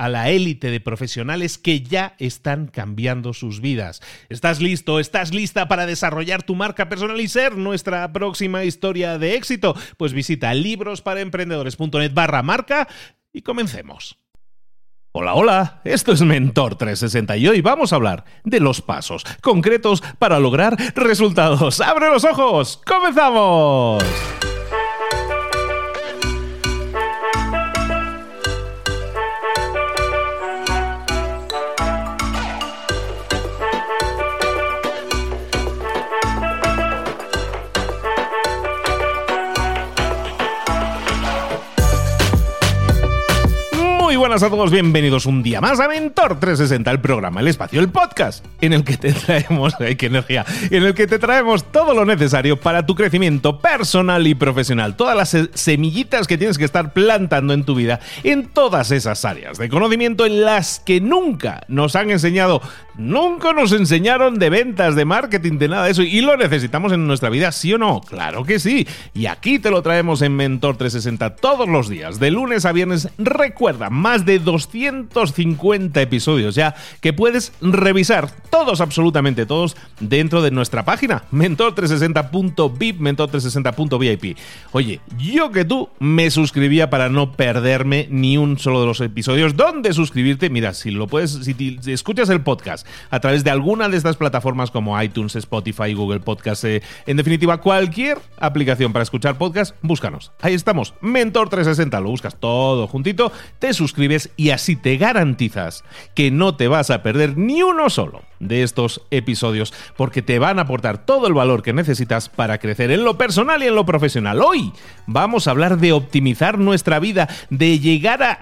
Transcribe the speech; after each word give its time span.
a 0.00 0.08
la 0.08 0.30
élite 0.30 0.70
de 0.70 0.80
profesionales 0.80 1.58
que 1.58 1.82
ya 1.82 2.14
están 2.18 2.68
cambiando 2.68 3.34
sus 3.34 3.60
vidas. 3.60 4.00
¿Estás 4.30 4.62
listo? 4.62 4.98
¿Estás 4.98 5.34
lista 5.34 5.68
para 5.68 5.84
desarrollar 5.84 6.42
tu 6.42 6.54
marca 6.54 6.88
personal 6.88 7.20
y 7.20 7.28
ser 7.28 7.58
nuestra 7.58 8.10
próxima 8.10 8.64
historia 8.64 9.18
de 9.18 9.34
éxito? 9.34 9.76
Pues 9.98 10.14
visita 10.14 10.54
librosparaemprendedores.net 10.54 12.14
barra 12.14 12.42
marca 12.42 12.88
y 13.30 13.42
comencemos. 13.42 14.16
Hola, 15.12 15.34
hola, 15.34 15.82
esto 15.84 16.12
es 16.12 16.22
Mentor 16.22 16.76
360 16.76 17.36
y 17.36 17.48
hoy 17.48 17.60
vamos 17.60 17.92
a 17.92 17.96
hablar 17.96 18.24
de 18.42 18.60
los 18.60 18.80
pasos 18.80 19.26
concretos 19.42 20.02
para 20.18 20.40
lograr 20.40 20.78
resultados. 20.94 21.82
¡Abre 21.82 22.08
los 22.08 22.24
ojos! 22.24 22.80
¡Comenzamos! 22.86 24.02
Buenas 44.30 44.44
a 44.44 44.48
todos, 44.48 44.70
bienvenidos 44.70 45.26
un 45.26 45.42
día 45.42 45.60
más 45.60 45.80
a 45.80 45.88
Mentor 45.88 46.38
360, 46.38 46.88
el 46.88 47.00
programa, 47.00 47.40
el 47.40 47.48
espacio, 47.48 47.80
el 47.80 47.88
podcast, 47.88 48.46
en 48.60 48.72
el 48.72 48.84
que 48.84 48.96
te 48.96 49.12
traemos, 49.12 49.74
ay, 49.80 49.96
energía, 49.98 50.46
en 50.70 50.84
el 50.84 50.94
que 50.94 51.08
te 51.08 51.18
traemos 51.18 51.64
todo 51.72 51.94
lo 51.94 52.04
necesario 52.04 52.56
para 52.56 52.86
tu 52.86 52.94
crecimiento 52.94 53.58
personal 53.58 54.24
y 54.28 54.36
profesional, 54.36 54.94
todas 54.94 55.16
las 55.16 55.36
semillitas 55.54 56.28
que 56.28 56.38
tienes 56.38 56.58
que 56.58 56.64
estar 56.64 56.92
plantando 56.92 57.54
en 57.54 57.64
tu 57.64 57.74
vida, 57.74 57.98
en 58.22 58.46
todas 58.46 58.92
esas 58.92 59.24
áreas 59.24 59.58
de 59.58 59.68
conocimiento 59.68 60.24
en 60.24 60.42
las 60.44 60.78
que 60.78 61.00
nunca 61.00 61.64
nos 61.66 61.96
han 61.96 62.12
enseñado, 62.12 62.62
nunca 62.96 63.52
nos 63.52 63.72
enseñaron 63.72 64.38
de 64.38 64.48
ventas, 64.48 64.94
de 64.94 65.06
marketing, 65.06 65.58
de 65.58 65.68
nada 65.68 65.86
de 65.86 65.90
eso, 65.90 66.02
y 66.02 66.20
lo 66.20 66.36
necesitamos 66.36 66.92
en 66.92 67.04
nuestra 67.04 67.30
vida, 67.30 67.50
¿sí 67.50 67.72
o 67.72 67.78
no? 67.78 68.00
Claro 68.00 68.44
que 68.44 68.60
sí, 68.60 68.86
y 69.12 69.26
aquí 69.26 69.58
te 69.58 69.72
lo 69.72 69.82
traemos 69.82 70.22
en 70.22 70.36
Mentor 70.36 70.76
360 70.76 71.34
todos 71.34 71.68
los 71.68 71.88
días, 71.88 72.20
de 72.20 72.30
lunes 72.30 72.64
a 72.64 72.70
viernes, 72.70 73.08
recuerda, 73.18 73.90
más 73.90 74.19
de 74.24 74.38
250 74.38 76.00
episodios 76.00 76.54
ya 76.54 76.74
que 77.00 77.12
puedes 77.12 77.52
revisar 77.60 78.30
todos, 78.50 78.80
absolutamente 78.80 79.46
todos, 79.46 79.76
dentro 80.00 80.42
de 80.42 80.50
nuestra 80.50 80.84
página, 80.84 81.24
mentor360.vip, 81.32 83.00
mentor360.vip. 83.00 84.38
Oye, 84.72 85.00
yo 85.18 85.50
que 85.50 85.64
tú 85.64 85.88
me 85.98 86.30
suscribía 86.30 86.90
para 86.90 87.08
no 87.08 87.32
perderme 87.32 88.08
ni 88.10 88.36
un 88.36 88.58
solo 88.58 88.80
de 88.80 88.86
los 88.86 89.00
episodios. 89.00 89.56
¿Dónde 89.56 89.92
suscribirte? 89.92 90.50
Mira, 90.50 90.74
si 90.74 90.90
lo 90.90 91.06
puedes, 91.06 91.32
si, 91.32 91.78
escuchas 91.86 92.28
el 92.28 92.42
podcast 92.42 92.86
a 93.10 93.20
través 93.20 93.44
de 93.44 93.50
alguna 93.50 93.88
de 93.88 93.96
estas 93.96 94.16
plataformas 94.16 94.70
como 94.70 95.00
iTunes, 95.00 95.36
Spotify, 95.36 95.94
Google 95.94 96.20
Podcast, 96.20 96.64
eh, 96.64 96.82
en 97.06 97.16
definitiva, 97.16 97.60
cualquier 97.60 98.18
aplicación 98.38 98.92
para 98.92 99.02
escuchar 99.02 99.38
podcast, 99.38 99.74
búscanos. 99.82 100.32
Ahí 100.40 100.54
estamos, 100.54 100.94
Mentor360, 101.00 102.02
lo 102.02 102.10
buscas 102.10 102.36
todo 102.38 102.86
juntito, 102.86 103.32
te 103.58 103.72
suscribes 103.72 104.09
y 104.36 104.50
así 104.50 104.76
te 104.76 104.96
garantizas 104.96 105.84
que 106.14 106.30
no 106.30 106.56
te 106.56 106.68
vas 106.68 106.90
a 106.90 107.02
perder 107.02 107.36
ni 107.36 107.62
uno 107.62 107.90
solo 107.90 108.22
de 108.40 108.62
estos 108.62 109.02
episodios 109.10 109.72
porque 109.96 110.22
te 110.22 110.38
van 110.38 110.58
a 110.58 110.62
aportar 110.62 111.04
todo 111.04 111.26
el 111.26 111.34
valor 111.34 111.62
que 111.62 111.72
necesitas 111.72 112.28
para 112.28 112.58
crecer 112.58 112.90
en 112.90 113.04
lo 113.04 113.16
personal 113.16 113.62
y 113.62 113.66
en 113.66 113.74
lo 113.74 113.86
profesional. 113.86 114.40
Hoy 114.42 114.72
vamos 115.06 115.46
a 115.46 115.52
hablar 115.52 115.78
de 115.78 115.92
optimizar 115.92 116.58
nuestra 116.58 116.98
vida, 116.98 117.28
de 117.50 117.78
llegar 117.78 118.38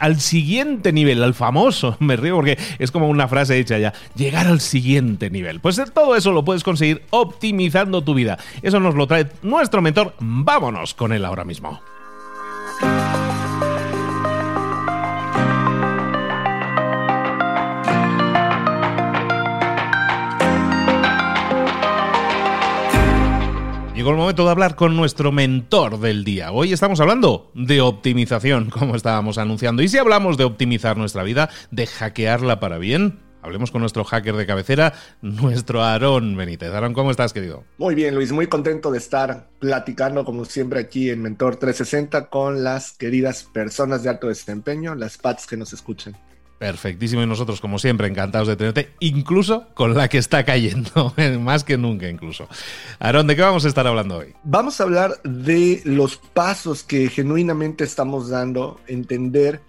al 0.00 0.20
siguiente 0.20 0.92
nivel, 0.92 1.22
al 1.22 1.34
famoso, 1.34 1.96
me 2.00 2.16
río 2.16 2.36
porque 2.36 2.58
es 2.78 2.90
como 2.90 3.08
una 3.08 3.28
frase 3.28 3.58
hecha 3.58 3.78
ya, 3.78 3.94
llegar 4.14 4.46
al 4.46 4.60
siguiente 4.60 5.30
nivel. 5.30 5.60
Pues 5.60 5.80
todo 5.94 6.16
eso 6.16 6.32
lo 6.32 6.44
puedes 6.44 6.64
conseguir 6.64 7.02
optimizando 7.10 8.02
tu 8.02 8.14
vida. 8.14 8.38
Eso 8.62 8.80
nos 8.80 8.94
lo 8.94 9.06
trae 9.06 9.28
nuestro 9.42 9.80
mentor. 9.80 10.14
Vámonos 10.18 10.94
con 10.94 11.12
él 11.12 11.24
ahora 11.24 11.44
mismo. 11.44 11.80
El 24.10 24.18
momento 24.18 24.44
de 24.44 24.50
hablar 24.50 24.76
con 24.76 24.96
nuestro 24.96 25.32
mentor 25.32 25.98
del 25.98 26.24
día. 26.24 26.52
Hoy 26.52 26.72
estamos 26.72 27.00
hablando 27.00 27.50
de 27.54 27.80
optimización, 27.80 28.70
como 28.70 28.94
estábamos 28.94 29.38
anunciando. 29.38 29.82
Y 29.82 29.88
si 29.88 29.98
hablamos 29.98 30.36
de 30.36 30.44
optimizar 30.44 30.96
nuestra 30.96 31.22
vida, 31.22 31.50
de 31.70 31.86
hackearla 31.86 32.60
para 32.60 32.78
bien, 32.78 33.20
Hablemos 33.42 33.70
con 33.70 33.80
nuestro 33.80 34.02
hacker 34.02 34.34
de 34.34 34.44
cabecera, 34.44 34.92
nuestro 35.22 35.80
Aarón 35.80 36.36
Benítez. 36.36 36.72
Aarón, 36.72 36.94
¿cómo 36.94 37.12
estás, 37.12 37.32
querido? 37.32 37.62
Muy 37.78 37.94
bien, 37.94 38.16
Luis, 38.16 38.32
muy 38.32 38.48
contento 38.48 38.90
de 38.90 38.98
estar 38.98 39.50
platicando, 39.60 40.24
como 40.24 40.44
siempre, 40.44 40.80
aquí 40.80 41.10
en 41.10 41.22
Mentor 41.22 41.54
360 41.54 42.28
con 42.28 42.64
las 42.64 42.90
queridas 42.90 43.44
personas 43.44 44.02
de 44.02 44.10
alto 44.10 44.26
desempeño, 44.26 44.96
las 44.96 45.16
PATs 45.16 45.46
que 45.46 45.56
nos 45.56 45.72
escuchan. 45.72 46.16
Perfectísimo 46.58 47.22
y 47.22 47.26
nosotros, 47.26 47.60
como 47.60 47.78
siempre, 47.78 48.08
encantados 48.08 48.48
de 48.48 48.56
tenerte, 48.56 48.90
incluso 49.00 49.66
con 49.74 49.94
la 49.94 50.08
que 50.08 50.16
está 50.16 50.44
cayendo, 50.44 51.12
más 51.40 51.64
que 51.64 51.76
nunca 51.76 52.08
incluso. 52.08 52.48
Aarón, 52.98 53.26
¿de 53.26 53.36
qué 53.36 53.42
vamos 53.42 53.66
a 53.66 53.68
estar 53.68 53.86
hablando 53.86 54.16
hoy? 54.18 54.34
Vamos 54.42 54.80
a 54.80 54.84
hablar 54.84 55.20
de 55.22 55.82
los 55.84 56.16
pasos 56.16 56.82
que 56.82 57.08
genuinamente 57.08 57.84
estamos 57.84 58.30
dando, 58.30 58.80
entender 58.86 59.60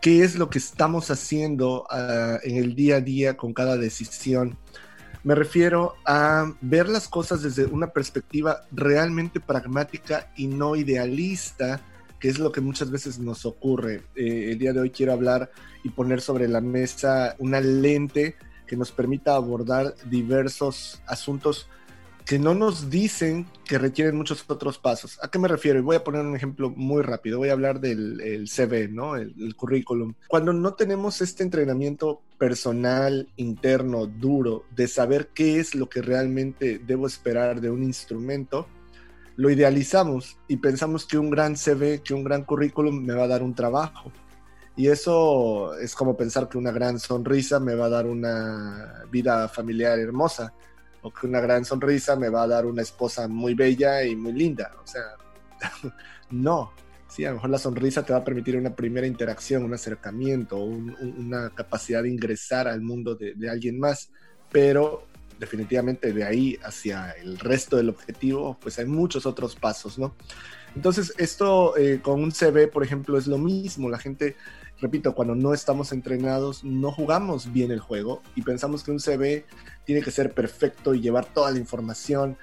qué 0.00 0.22
es 0.22 0.36
lo 0.36 0.48
que 0.48 0.58
estamos 0.58 1.10
haciendo 1.10 1.84
ah, 1.90 2.38
en 2.44 2.56
el 2.56 2.76
día 2.76 2.96
a 2.96 3.00
día 3.00 3.36
con 3.36 3.52
cada 3.52 3.76
decisión. 3.76 4.56
Me 5.24 5.34
refiero 5.34 5.96
a 6.04 6.52
ver 6.60 6.88
las 6.88 7.08
cosas 7.08 7.42
desde 7.42 7.64
una 7.64 7.88
perspectiva 7.88 8.62
realmente 8.70 9.40
pragmática 9.40 10.30
y 10.36 10.46
no 10.46 10.76
idealista, 10.76 11.80
que 12.20 12.28
es 12.28 12.38
lo 12.38 12.52
que 12.52 12.60
muchas 12.60 12.90
veces 12.90 13.18
nos 13.18 13.46
ocurre. 13.46 14.02
Eh, 14.14 14.50
el 14.52 14.58
día 14.58 14.72
de 14.72 14.80
hoy 14.80 14.90
quiero 14.90 15.12
hablar 15.12 15.50
y 15.82 15.90
poner 15.90 16.20
sobre 16.20 16.48
la 16.48 16.60
mesa 16.60 17.36
una 17.38 17.60
lente 17.60 18.36
que 18.66 18.76
nos 18.76 18.92
permita 18.92 19.34
abordar 19.34 19.94
diversos 20.10 21.00
asuntos 21.06 21.68
que 22.26 22.40
no 22.40 22.54
nos 22.54 22.90
dicen 22.90 23.46
que 23.64 23.78
requieren 23.78 24.16
muchos 24.16 24.44
otros 24.48 24.78
pasos. 24.78 25.16
¿A 25.22 25.28
qué 25.28 25.38
me 25.38 25.46
refiero? 25.46 25.78
Y 25.78 25.82
voy 25.82 25.94
a 25.94 26.02
poner 26.02 26.22
un 26.22 26.34
ejemplo 26.34 26.70
muy 26.70 27.02
rápido. 27.02 27.38
Voy 27.38 27.50
a 27.50 27.52
hablar 27.52 27.78
del 27.78 28.48
CV, 28.48 28.88
¿no? 28.88 29.14
El, 29.14 29.54
currículum. 29.54 30.14
Cuando 30.26 30.52
no 30.52 30.74
tenemos 30.74 31.20
este 31.22 31.44
entrenamiento 31.44 32.20
personal, 32.36 33.28
interno, 33.36 34.06
duro, 34.06 34.64
de 34.74 34.88
saber 34.88 35.28
qué 35.34 35.60
es 35.60 35.76
lo 35.76 35.88
que 35.88 36.02
realmente 36.02 36.80
debo 36.84 37.06
esperar 37.06 37.60
de 37.60 37.70
un 37.70 37.84
instrumento, 37.84 38.66
lo 39.36 39.50
idealizamos 39.50 40.38
y 40.48 40.56
pensamos 40.56 41.04
que 41.06 41.18
un 41.18 41.30
gran 41.30 41.56
CV, 41.56 42.02
que 42.02 42.14
un 42.14 42.24
gran 42.24 42.44
currículum 42.44 43.04
me 43.04 43.14
va 43.14 43.24
a 43.24 43.28
dar 43.28 43.42
un 43.42 43.54
trabajo. 43.54 44.10
Y 44.76 44.88
eso 44.88 45.74
es 45.78 45.94
como 45.94 46.16
pensar 46.16 46.48
que 46.48 46.58
una 46.58 46.70
gran 46.70 46.98
sonrisa 46.98 47.60
me 47.60 47.74
va 47.74 47.86
a 47.86 47.90
dar 47.90 48.06
una 48.06 49.04
vida 49.10 49.48
familiar 49.48 49.98
hermosa 49.98 50.52
que 51.10 51.26
una 51.26 51.40
gran 51.40 51.64
sonrisa 51.64 52.16
me 52.16 52.28
va 52.28 52.42
a 52.42 52.46
dar 52.46 52.66
una 52.66 52.82
esposa 52.82 53.28
muy 53.28 53.54
bella 53.54 54.04
y 54.04 54.16
muy 54.16 54.32
linda. 54.32 54.72
O 54.82 54.86
sea, 54.86 55.02
no. 56.30 56.72
Sí, 57.08 57.24
a 57.24 57.28
lo 57.28 57.36
mejor 57.36 57.50
la 57.50 57.58
sonrisa 57.58 58.04
te 58.04 58.12
va 58.12 58.18
a 58.18 58.24
permitir 58.24 58.56
una 58.56 58.74
primera 58.74 59.06
interacción, 59.06 59.64
un 59.64 59.72
acercamiento, 59.72 60.56
una 60.58 61.50
capacidad 61.50 62.02
de 62.02 62.10
ingresar 62.10 62.66
al 62.66 62.82
mundo 62.82 63.14
de, 63.14 63.48
alguien 63.48 63.78
más, 63.78 64.10
pero 64.50 65.06
definitivamente 65.38 66.12
de 66.12 66.24
ahí 66.24 66.58
hacia 66.62 67.10
el 67.12 67.38
resto 67.38 67.76
del 67.76 67.90
objetivo, 67.90 68.58
pues 68.60 68.78
hay 68.78 68.86
muchos 68.86 69.26
otros 69.26 69.54
pasos, 69.56 69.98
¿no? 69.98 70.14
Entonces, 70.74 71.14
esto 71.16 71.76
eh, 71.76 72.00
con 72.02 72.22
un 72.22 72.32
CV, 72.32 72.68
por 72.68 72.84
ejemplo, 72.84 73.16
es 73.16 73.26
lo 73.26 73.38
mismo. 73.38 73.88
La 73.88 73.98
gente 73.98 74.36
repito, 74.80 75.14
cuando 75.14 75.34
no 75.34 75.54
estamos 75.54 75.92
entrenados, 75.92 76.64
no 76.64 76.92
jugamos 76.92 77.52
bien 77.52 77.70
el 77.70 77.80
juego 77.80 78.22
y 78.34 78.42
pensamos 78.42 78.82
que 78.82 78.90
un 78.90 79.00
CV 79.00 79.44
tiene 79.84 80.02
que 80.02 80.10
ser 80.10 80.32
perfecto 80.32 80.94
y 80.94 81.00
llevar 81.00 81.26
toda 81.26 81.50
la 81.50 81.58
información 81.58 82.36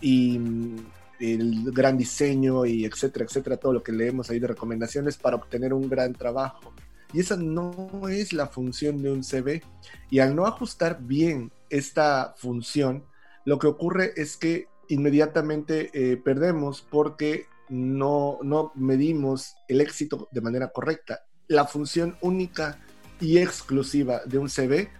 y 0.00 0.38
mm, 0.38 0.76
el 1.20 1.72
gran 1.72 1.96
diseño 1.96 2.66
y 2.66 2.84
etcétera, 2.84 3.24
etcétera, 3.24 3.56
todo 3.56 3.72
lo 3.72 3.82
que 3.82 3.92
leemos 3.92 4.30
ahí 4.30 4.38
de 4.38 4.48
recomendaciones 4.48 5.16
para 5.16 5.36
obtener 5.36 5.72
un 5.72 5.88
gran 5.88 6.14
trabajo. 6.14 6.72
Y 7.12 7.20
esa 7.20 7.36
no 7.36 8.08
es 8.08 8.32
la 8.32 8.46
función 8.48 9.00
de 9.02 9.10
un 9.10 9.22
CV. 9.22 9.62
Y 10.10 10.18
al 10.18 10.34
no 10.34 10.46
ajustar 10.46 10.98
bien 11.00 11.50
esta 11.70 12.34
función, 12.36 13.04
lo 13.44 13.58
que 13.58 13.66
ocurre 13.66 14.12
es 14.16 14.36
que 14.36 14.68
inmediatamente 14.88 15.90
eh, 15.92 16.16
perdemos 16.16 16.86
porque 16.88 17.46
no, 17.68 18.38
no 18.42 18.72
medimos 18.74 19.56
el 19.68 19.80
éxito 19.80 20.28
de 20.30 20.40
manera 20.40 20.68
correcta 20.68 21.26
la 21.48 21.64
función 21.64 22.16
única 22.20 22.78
y 23.20 23.38
exclusiva 23.38 24.22
de 24.26 24.38
un 24.38 24.48
CV 24.48 24.90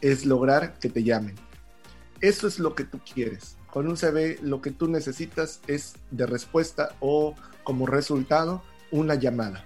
es 0.00 0.24
lograr 0.24 0.78
que 0.78 0.88
te 0.88 1.02
llamen. 1.02 1.36
Eso 2.20 2.46
es 2.46 2.58
lo 2.58 2.74
que 2.74 2.84
tú 2.84 3.00
quieres. 3.00 3.56
Con 3.70 3.86
un 3.86 3.96
CV 3.96 4.38
lo 4.42 4.60
que 4.60 4.70
tú 4.70 4.88
necesitas 4.88 5.60
es 5.66 5.94
de 6.10 6.26
respuesta 6.26 6.96
o 7.00 7.34
como 7.62 7.86
resultado 7.86 8.62
una 8.90 9.14
llamada. 9.14 9.64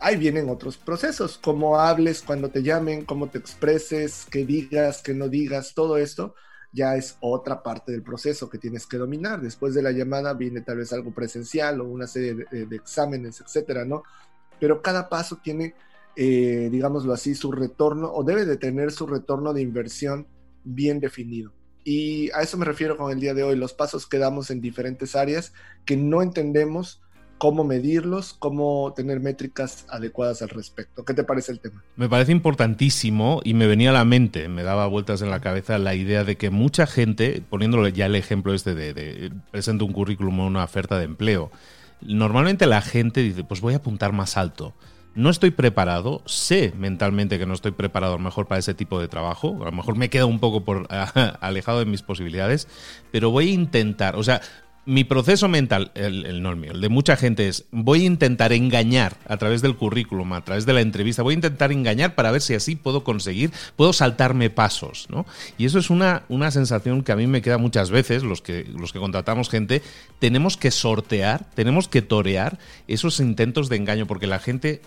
Ahí 0.00 0.16
vienen 0.16 0.48
otros 0.48 0.76
procesos, 0.76 1.38
cómo 1.38 1.78
hables 1.78 2.22
cuando 2.22 2.50
te 2.50 2.62
llamen, 2.62 3.04
cómo 3.04 3.28
te 3.28 3.38
expreses, 3.38 4.26
qué 4.30 4.44
digas, 4.44 5.02
qué 5.02 5.14
no 5.14 5.28
digas, 5.28 5.74
todo 5.74 5.96
esto 5.96 6.34
ya 6.70 6.96
es 6.96 7.16
otra 7.20 7.62
parte 7.62 7.92
del 7.92 8.02
proceso 8.02 8.48
que 8.48 8.58
tienes 8.58 8.86
que 8.86 8.98
dominar. 8.98 9.40
Después 9.40 9.74
de 9.74 9.82
la 9.82 9.90
llamada 9.90 10.34
viene 10.34 10.60
tal 10.60 10.76
vez 10.76 10.92
algo 10.92 11.12
presencial 11.12 11.80
o 11.80 11.84
una 11.84 12.06
serie 12.06 12.34
de, 12.34 12.66
de 12.66 12.76
exámenes, 12.76 13.40
etcétera, 13.40 13.84
¿no? 13.84 14.02
pero 14.60 14.82
cada 14.82 15.08
paso 15.08 15.38
tiene, 15.42 15.74
eh, 16.16 16.68
digámoslo 16.70 17.12
así, 17.12 17.34
su 17.34 17.52
retorno 17.52 18.12
o 18.12 18.24
debe 18.24 18.44
de 18.44 18.56
tener 18.56 18.90
su 18.92 19.06
retorno 19.06 19.52
de 19.52 19.62
inversión 19.62 20.26
bien 20.64 21.00
definido. 21.00 21.52
Y 21.84 22.30
a 22.32 22.42
eso 22.42 22.58
me 22.58 22.66
refiero 22.66 22.96
con 22.96 23.10
el 23.10 23.20
día 23.20 23.34
de 23.34 23.44
hoy, 23.44 23.56
los 23.56 23.72
pasos 23.72 24.06
que 24.06 24.18
damos 24.18 24.50
en 24.50 24.60
diferentes 24.60 25.16
áreas 25.16 25.52
que 25.84 25.96
no 25.96 26.22
entendemos 26.22 27.00
cómo 27.38 27.64
medirlos, 27.64 28.34
cómo 28.38 28.92
tener 28.94 29.20
métricas 29.20 29.86
adecuadas 29.88 30.42
al 30.42 30.50
respecto. 30.50 31.04
¿Qué 31.04 31.14
te 31.14 31.24
parece 31.24 31.52
el 31.52 31.60
tema? 31.60 31.82
Me 31.96 32.08
parece 32.08 32.32
importantísimo 32.32 33.40
y 33.44 33.54
me 33.54 33.66
venía 33.66 33.90
a 33.90 33.94
la 33.94 34.04
mente, 34.04 34.48
me 34.48 34.62
daba 34.62 34.86
vueltas 34.86 35.22
en 35.22 35.30
la 35.30 35.40
cabeza 35.40 35.78
la 35.78 35.94
idea 35.94 36.24
de 36.24 36.36
que 36.36 36.50
mucha 36.50 36.86
gente, 36.86 37.42
poniéndole 37.48 37.92
ya 37.92 38.06
el 38.06 38.16
ejemplo 38.16 38.52
este 38.54 38.74
de, 38.74 38.92
de 38.92 39.32
presento 39.50 39.84
un 39.84 39.92
currículum 39.92 40.40
o 40.40 40.46
una 40.46 40.64
oferta 40.64 40.98
de 40.98 41.04
empleo, 41.04 41.50
normalmente 42.00 42.66
la 42.66 42.82
gente 42.82 43.22
dice, 43.22 43.44
pues 43.44 43.60
voy 43.60 43.74
a 43.74 43.78
apuntar 43.78 44.12
más 44.12 44.36
alto. 44.36 44.74
No 45.14 45.30
estoy 45.30 45.50
preparado, 45.50 46.22
sé 46.26 46.72
mentalmente 46.76 47.38
que 47.38 47.46
no 47.46 47.54
estoy 47.54 47.72
preparado 47.72 48.14
a 48.14 48.16
lo 48.18 48.22
mejor 48.22 48.46
para 48.46 48.60
ese 48.60 48.74
tipo 48.74 49.00
de 49.00 49.08
trabajo, 49.08 49.58
a 49.62 49.64
lo 49.64 49.72
mejor 49.72 49.96
me 49.96 50.10
quedo 50.10 50.28
un 50.28 50.38
poco 50.38 50.62
alejado 51.40 51.80
de 51.80 51.86
mis 51.86 52.02
posibilidades, 52.02 52.68
pero 53.10 53.30
voy 53.30 53.48
a 53.48 53.52
intentar, 53.52 54.14
o 54.14 54.22
sea, 54.22 54.40
mi 54.88 55.04
proceso 55.04 55.48
mental, 55.48 55.92
el, 55.94 56.42
no 56.42 56.48
el 56.48 56.56
mío, 56.56 56.72
el 56.72 56.80
de 56.80 56.88
mucha 56.88 57.14
gente 57.14 57.46
es, 57.46 57.66
voy 57.72 58.04
a 58.04 58.06
intentar 58.06 58.54
engañar 58.54 59.18
a 59.28 59.36
través 59.36 59.60
del 59.60 59.76
currículum, 59.76 60.32
a 60.32 60.42
través 60.42 60.64
de 60.64 60.72
la 60.72 60.80
entrevista, 60.80 61.22
voy 61.22 61.32
a 61.32 61.34
intentar 61.34 61.72
engañar 61.72 62.14
para 62.14 62.30
ver 62.30 62.40
si 62.40 62.54
así 62.54 62.74
puedo 62.74 63.04
conseguir, 63.04 63.50
puedo 63.76 63.92
saltarme 63.92 64.48
pasos, 64.48 65.06
¿no? 65.10 65.26
Y 65.58 65.66
eso 65.66 65.78
es 65.78 65.90
una, 65.90 66.22
una 66.30 66.50
sensación 66.50 67.02
que 67.02 67.12
a 67.12 67.16
mí 67.16 67.26
me 67.26 67.42
queda 67.42 67.58
muchas 67.58 67.90
veces, 67.90 68.22
los 68.22 68.40
que, 68.40 68.64
los 68.64 68.94
que 68.94 68.98
contratamos 68.98 69.50
gente, 69.50 69.82
tenemos 70.20 70.56
que 70.56 70.70
sortear, 70.70 71.44
tenemos 71.54 71.86
que 71.86 72.00
torear 72.00 72.58
esos 72.86 73.20
intentos 73.20 73.68
de 73.68 73.76
engaño, 73.76 74.06
porque 74.06 74.26
la 74.26 74.38
gente 74.38 74.80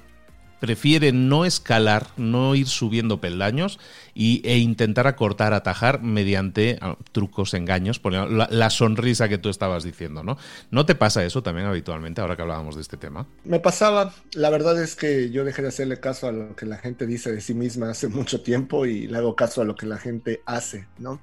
prefiere 0.62 1.12
no 1.12 1.44
escalar, 1.44 2.08
no 2.18 2.54
ir 2.54 2.68
subiendo 2.68 3.20
peldaños 3.20 3.80
y, 4.14 4.48
e 4.48 4.60
intentar 4.60 5.08
acortar, 5.08 5.54
atajar 5.54 6.04
mediante 6.04 6.78
ah, 6.82 6.98
trucos, 7.12 7.56
engaños, 7.56 8.00
la, 8.04 8.48
la, 8.50 8.70
sonrisa 8.70 9.28
que 9.28 9.40
tú 9.40 9.50
estabas 9.50 9.84
diciendo, 9.84 10.24
¿no? 10.24 10.38
¿No 10.70 10.86
te 10.86 10.94
pasa 10.94 11.26
eso 11.26 11.42
también 11.42 11.66
habitualmente 11.66 12.22
ahora 12.22 12.36
que 12.36 12.44
hablábamos 12.44 12.76
de 12.76 12.82
este 12.82 12.96
tema? 12.96 13.26
Me 13.44 13.60
pasaba, 13.60 14.14
la 14.34 14.52
verdad 14.52 14.82
es 14.82 14.96
que 14.96 15.32
yo 15.32 15.44
dejé 15.44 15.64
de 15.64 15.70
hacerle 15.70 16.00
caso 16.00 16.28
a 16.28 16.32
lo 16.32 16.56
que 16.56 16.68
la 16.68 16.78
gente 16.78 17.08
dice 17.08 17.32
de 17.32 17.42
sí 17.42 17.56
misma 17.56 17.90
hace 17.90 18.08
mucho 18.08 18.42
tiempo 18.42 18.86
y 18.86 19.08
le 19.08 19.18
hago 19.18 19.36
caso 19.36 19.62
a 19.62 19.66
lo 19.66 19.76
que 19.76 19.88
la 19.88 19.98
gente 19.98 20.44
hace, 20.46 20.86
¿no? 21.00 21.20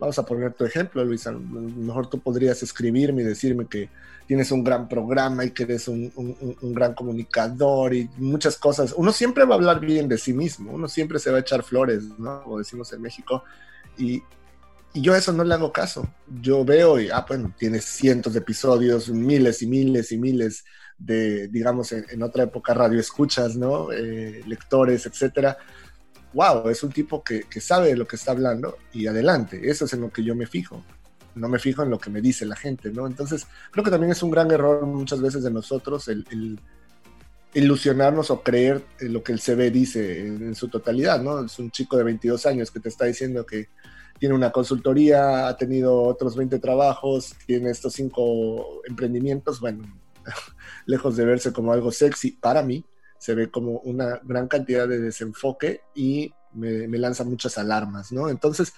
Vamos 0.00 0.18
a 0.18 0.24
poner 0.24 0.54
tu 0.54 0.64
ejemplo, 0.64 1.04
Luis. 1.04 1.26
A 1.26 1.32
lo 1.32 1.40
mejor 1.40 2.08
tú 2.08 2.18
podrías 2.18 2.62
escribirme 2.62 3.20
y 3.20 3.26
decirme 3.26 3.66
que 3.66 3.90
tienes 4.26 4.50
un 4.50 4.64
gran 4.64 4.88
programa 4.88 5.44
y 5.44 5.50
que 5.50 5.64
eres 5.64 5.88
un, 5.88 6.10
gran 6.62 6.94
comunicador 6.94 7.92
y 7.92 8.08
muchas 8.16 8.56
cosas. 8.56 8.94
Uno 8.96 9.12
siempre 9.12 9.44
va 9.44 9.54
a 9.54 9.58
hablar 9.58 9.78
bien 9.78 10.08
de 10.08 10.16
sí 10.16 10.32
mismo, 10.32 10.72
uno 10.72 10.88
siempre 10.88 11.18
se 11.18 11.30
va 11.30 11.36
a 11.36 11.40
echar 11.40 11.62
flores, 11.62 12.04
¿no? 12.18 12.42
Como 12.42 12.58
decimos 12.58 12.90
en 12.94 13.02
México. 13.02 13.44
Y, 13.98 14.22
yo 14.92 15.12
a 15.12 15.18
eso 15.18 15.32
no 15.32 15.44
le 15.44 15.54
hago 15.54 15.70
caso. 15.70 16.08
Yo 16.40 16.64
veo 16.64 16.98
y, 16.98 17.10
ah, 17.10 17.24
bueno, 17.28 17.54
tienes 17.56 17.84
cientos 17.84 18.32
de 18.32 18.40
episodios, 18.40 19.08
miles 19.10 19.62
y 19.62 19.66
miles 19.66 20.10
y 20.10 20.18
miles 20.18 20.64
de, 20.98 21.46
digamos, 21.46 21.92
en, 21.92 22.22
otra 22.22 22.44
época 22.44 22.74
radio 22.74 22.98
escuchas, 22.98 23.54
¿no? 23.54 23.92
Eh, 23.92 24.42
lectores, 24.46 25.06
etcétera 25.06 25.58
wow, 26.32 26.68
es 26.68 26.82
un 26.82 26.90
tipo 26.90 27.22
que, 27.22 27.44
sabe 27.60 27.88
de 27.88 27.96
lo 27.96 28.06
que 28.06 28.16
está 28.16 28.32
hablando 28.32 28.76
y 28.92 29.06
adelante, 29.06 29.60
eso 29.68 29.84
es 29.84 29.92
en 29.92 30.02
lo 30.02 30.10
que 30.10 30.22
yo 30.22 30.34
me 30.34 30.46
fijo, 30.46 30.84
no 31.34 31.48
me 31.48 31.58
fijo 31.58 31.82
en 31.82 31.90
lo 31.90 31.98
que 31.98 32.10
me 32.10 32.20
dice 32.20 32.46
la 32.46 32.56
gente, 32.56 32.90
¿no? 32.90 33.06
Entonces, 33.06 33.46
creo 33.70 33.84
que 33.84 33.90
también 33.90 34.12
es 34.12 34.22
un 34.22 34.30
gran 34.30 34.50
error 34.50 34.84
muchas 34.86 35.20
veces 35.20 35.42
de 35.42 35.50
nosotros 35.50 36.08
el, 36.08 36.58
ilusionarnos 37.52 38.30
o 38.30 38.42
creer 38.42 38.84
en 39.00 39.12
lo 39.12 39.24
que 39.24 39.32
el 39.32 39.40
CV 39.40 39.70
dice 39.70 40.26
en, 40.26 40.54
su 40.54 40.68
totalidad, 40.68 41.20
¿no? 41.20 41.44
Es 41.44 41.58
un 41.58 41.70
chico 41.70 41.96
de 41.96 42.04
22 42.04 42.46
años 42.46 42.70
que 42.70 42.80
te 42.80 42.88
está 42.88 43.06
diciendo 43.06 43.44
que 43.44 43.68
tiene 44.18 44.34
una 44.34 44.52
consultoría, 44.52 45.48
ha 45.48 45.56
tenido 45.56 46.02
otros 46.02 46.36
20 46.36 46.58
trabajos, 46.58 47.34
tiene 47.46 47.70
estos 47.70 47.94
cinco 47.94 48.82
emprendimientos, 48.86 49.60
bueno, 49.60 49.84
lejos 50.86 51.16
de 51.16 51.24
verse 51.24 51.52
como 51.52 51.72
algo 51.72 51.90
sexy 51.90 52.32
para 52.32 52.62
mí, 52.62 52.84
se 53.20 53.34
ve 53.34 53.50
como 53.50 53.80
una 53.80 54.18
gran 54.24 54.48
cantidad 54.48 54.88
de 54.88 54.98
desenfoque 54.98 55.82
y 55.94 56.32
me, 56.54 56.88
lanza 56.96 57.22
muchas 57.22 57.58
alarmas, 57.58 58.12
¿no? 58.12 58.30
Entonces, 58.30 58.72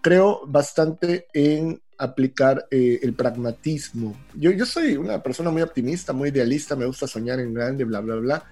creo 0.00 0.46
bastante 0.46 1.26
en 1.34 1.82
aplicar 1.98 2.66
eh, 2.70 3.00
el 3.02 3.12
pragmatismo. 3.12 4.16
Yo, 4.34 4.50
yo 4.50 4.64
soy 4.64 4.96
una 4.96 5.22
persona 5.22 5.50
muy 5.50 5.60
optimista, 5.60 6.14
muy 6.14 6.30
idealista, 6.30 6.74
me 6.74 6.86
gusta 6.86 7.06
soñar 7.06 7.38
en 7.38 7.52
grande, 7.52 7.84
bla, 7.84 8.00
bla, 8.00 8.14
bla, 8.16 8.44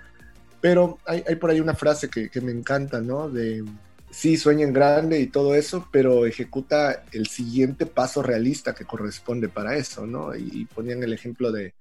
pero 0.60 0.98
hay, 1.06 1.22
por 1.36 1.48
ahí 1.48 1.58
una 1.58 1.74
frase 1.74 2.10
que, 2.10 2.28
que, 2.28 2.42
me 2.42 2.52
encanta, 2.52 3.00
¿no? 3.00 3.30
De, 3.30 3.64
sí, 4.10 4.36
sueña 4.36 4.64
en 4.66 4.74
grande 4.74 5.20
y 5.20 5.28
todo 5.28 5.54
eso, 5.54 5.88
pero 5.90 6.26
ejecuta 6.26 7.04
el 7.12 7.28
siguiente 7.28 7.86
paso 7.86 8.22
realista 8.22 8.74
que 8.74 8.84
corresponde 8.84 9.48
para 9.48 9.74
eso, 9.74 10.06
¿no? 10.06 10.36
Y 10.36 10.66
ponían 10.66 11.02
el 11.02 11.14
ejemplo 11.14 11.50
de, 11.50 11.72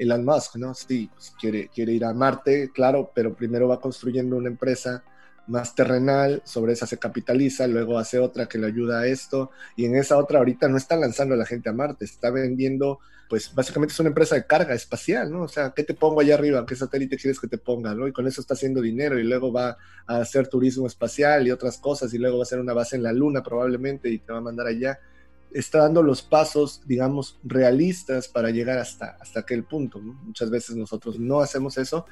Elon 0.00 0.24
Musk, 0.24 0.56
¿no? 0.56 0.74
Sí, 0.74 1.10
pues 1.12 1.34
quiere, 1.38 1.68
quiere 1.68 1.92
ir 1.92 2.04
a 2.06 2.14
Marte, 2.14 2.70
claro, 2.74 3.12
pero 3.14 3.34
primero 3.34 3.68
va 3.68 3.80
construyendo 3.80 4.36
una 4.36 4.48
empresa 4.48 5.04
más 5.46 5.74
terrenal, 5.74 6.42
sobre 6.44 6.72
esa 6.72 6.86
se 6.86 6.98
capitaliza, 6.98 7.66
luego 7.66 7.98
hace 7.98 8.18
otra 8.18 8.46
que 8.46 8.56
le 8.56 8.68
ayuda 8.68 9.00
a 9.00 9.06
esto, 9.06 9.50
y 9.76 9.84
en 9.84 9.96
esa 9.96 10.16
otra 10.16 10.38
ahorita 10.38 10.68
no 10.68 10.76
está 10.76 10.96
lanzando 10.96 11.34
a 11.34 11.38
la 11.38 11.44
gente 11.44 11.68
a 11.68 11.72
Marte, 11.72 12.04
está 12.04 12.30
vendiendo, 12.30 13.00
pues 13.28 13.54
básicamente 13.54 13.92
es 13.92 14.00
una 14.00 14.08
empresa 14.08 14.36
de 14.36 14.46
carga 14.46 14.74
espacial, 14.74 15.30
¿no? 15.30 15.42
O 15.42 15.48
sea, 15.48 15.72
¿qué 15.74 15.84
te 15.84 15.94
pongo 15.94 16.20
allá 16.20 16.34
arriba? 16.34 16.64
¿Qué 16.64 16.76
satélite 16.76 17.16
quieres 17.16 17.38
que 17.38 17.48
te 17.48 17.58
ponga? 17.58 17.94
¿no? 17.94 18.08
Y 18.08 18.12
con 18.12 18.26
eso 18.26 18.40
está 18.40 18.54
haciendo 18.54 18.80
dinero 18.80 19.18
y 19.18 19.24
luego 19.24 19.52
va 19.52 19.76
a 20.06 20.16
hacer 20.18 20.48
turismo 20.48 20.86
espacial 20.86 21.46
y 21.46 21.50
otras 21.50 21.78
cosas, 21.78 22.14
y 22.14 22.18
luego 22.18 22.38
va 22.38 22.42
a 22.42 22.44
hacer 22.44 22.60
una 22.60 22.72
base 22.72 22.96
en 22.96 23.02
la 23.02 23.12
Luna 23.12 23.42
probablemente 23.42 24.08
y 24.08 24.18
te 24.18 24.32
va 24.32 24.38
a 24.38 24.42
mandar 24.42 24.66
allá. 24.66 24.98
Está 25.52 25.78
dando 25.78 26.02
los 26.02 26.22
pasos, 26.22 26.82
digamos, 26.86 27.38
realistas 27.44 28.28
para 28.28 28.50
llegar 28.50 28.78
hasta, 28.78 29.16
hasta 29.20 29.40
aquel 29.40 29.64
punto. 29.64 30.00
Muchas 30.00 30.50
veces 30.50 30.76
nosotros 30.76 31.18
no 31.18 31.40
hacemos 31.40 31.78
eso 31.78 32.06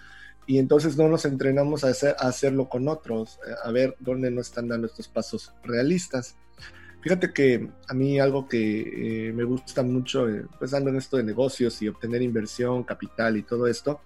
y 0.48 0.58
entonces 0.58 0.96
no 0.96 1.08
nos 1.08 1.26
entrenamos 1.26 1.84
a, 1.84 1.88
hacer, 1.88 2.16
a 2.18 2.28
hacerlo 2.28 2.70
con 2.70 2.88
otros, 2.88 3.38
eh, 3.46 3.52
a 3.62 3.70
ver 3.70 3.94
dónde 4.00 4.30
nos 4.30 4.48
están 4.48 4.66
dando 4.66 4.86
estos 4.86 5.06
pasos 5.06 5.52
realistas. 5.62 6.36
Fíjate 7.02 7.32
que 7.34 7.70
a 7.86 7.94
mí 7.94 8.18
algo 8.18 8.48
que 8.48 9.28
eh, 9.28 9.32
me 9.34 9.44
gusta 9.44 9.82
mucho, 9.82 10.26
eh, 10.26 10.46
pues 10.58 10.70
dando 10.70 10.88
en 10.88 10.96
esto 10.96 11.18
de 11.18 11.22
negocios 11.22 11.80
y 11.82 11.88
obtener 11.88 12.22
inversión, 12.22 12.82
capital 12.82 13.36
y 13.36 13.42
todo 13.42 13.66
esto, 13.66 14.00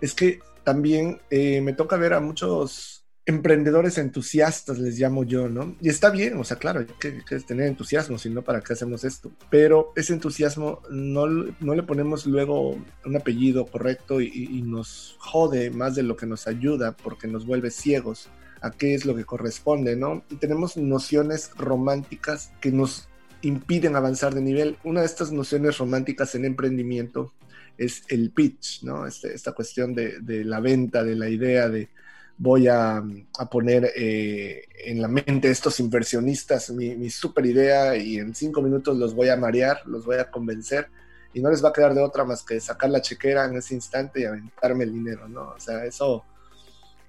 es 0.00 0.14
que 0.14 0.40
también 0.64 1.20
me 1.30 1.74
toca 1.74 1.96
ver 1.96 2.14
a 2.14 2.20
muchos 2.20 2.93
emprendedores 3.26 3.96
entusiastas, 3.96 4.78
les 4.78 4.98
llamo 4.98 5.24
yo, 5.24 5.48
¿no? 5.48 5.76
Y 5.80 5.88
está 5.88 6.10
bien, 6.10 6.36
o 6.36 6.44
sea, 6.44 6.58
claro, 6.58 6.80
hay 6.80 6.86
que, 6.98 7.40
tener 7.40 7.66
entusiasmo, 7.66 8.18
si 8.18 8.28
no, 8.28 8.42
¿para 8.42 8.60
qué 8.60 8.74
hacemos 8.74 9.04
esto? 9.04 9.32
Pero 9.50 9.92
ese 9.96 10.12
entusiasmo 10.12 10.82
no, 10.90 11.26
no 11.26 11.74
le 11.74 11.82
ponemos 11.82 12.26
luego 12.26 12.78
un 13.04 13.16
apellido 13.16 13.66
correcto 13.66 14.20
y, 14.20 14.62
nos 14.64 15.16
jode 15.18 15.70
más 15.70 15.94
de 15.94 16.02
lo 16.02 16.16
que 16.16 16.26
nos 16.26 16.46
ayuda 16.46 16.96
porque 16.96 17.28
nos 17.28 17.46
vuelve 17.46 17.70
ciegos 17.70 18.28
a 18.60 18.70
qué 18.70 18.94
es 18.94 19.04
lo 19.04 19.14
que 19.14 19.24
corresponde, 19.24 19.94
¿no? 19.94 20.24
Y 20.30 20.36
tenemos 20.36 20.76
nociones 20.76 21.50
románticas 21.56 22.52
que 22.60 22.72
nos 22.72 23.08
impiden 23.42 23.94
avanzar 23.94 24.34
de 24.34 24.40
nivel. 24.40 24.78
Una 24.84 25.00
de 25.00 25.06
estas 25.06 25.32
nociones 25.32 25.78
románticas 25.78 26.34
en 26.34 26.44
emprendimiento 26.44 27.34
es 27.76 28.04
el 28.08 28.30
pitch, 28.30 28.82
¿no? 28.82 29.06
Este, 29.06 29.34
esta 29.34 29.52
cuestión 29.52 29.94
de, 29.94 30.20
de 30.20 30.44
la 30.44 30.60
venta, 30.60 31.04
de 31.04 31.14
la 31.14 31.28
idea 31.28 31.68
de 31.68 31.90
voy 32.36 32.66
a, 32.68 33.02
poner 33.50 33.92
eh, 33.96 34.64
en 34.84 35.00
la 35.00 35.08
mente 35.08 35.48
de 35.48 35.52
estos 35.52 35.78
inversionistas 35.80 36.70
mi, 36.70 37.10
super 37.10 37.46
idea 37.46 37.96
y 37.96 38.18
en 38.18 38.34
cinco 38.34 38.60
minutos 38.60 38.96
los 38.96 39.14
voy 39.14 39.28
a 39.28 39.36
marear, 39.36 39.82
los 39.86 40.04
voy 40.04 40.16
a 40.16 40.30
convencer 40.30 40.88
y 41.32 41.40
no 41.40 41.50
les 41.50 41.64
va 41.64 41.70
a 41.70 41.72
quedar 41.72 41.94
de 41.94 42.02
otra 42.02 42.24
más 42.24 42.42
que 42.42 42.60
sacar 42.60 42.90
la 42.90 43.00
chequera 43.00 43.44
en 43.44 43.56
ese 43.56 43.74
instante 43.74 44.20
y 44.20 44.24
aventarme 44.24 44.84
el 44.84 44.92
dinero, 44.92 45.28
¿no? 45.28 45.54
O 45.56 45.58
sea, 45.58 45.84
eso, 45.84 46.24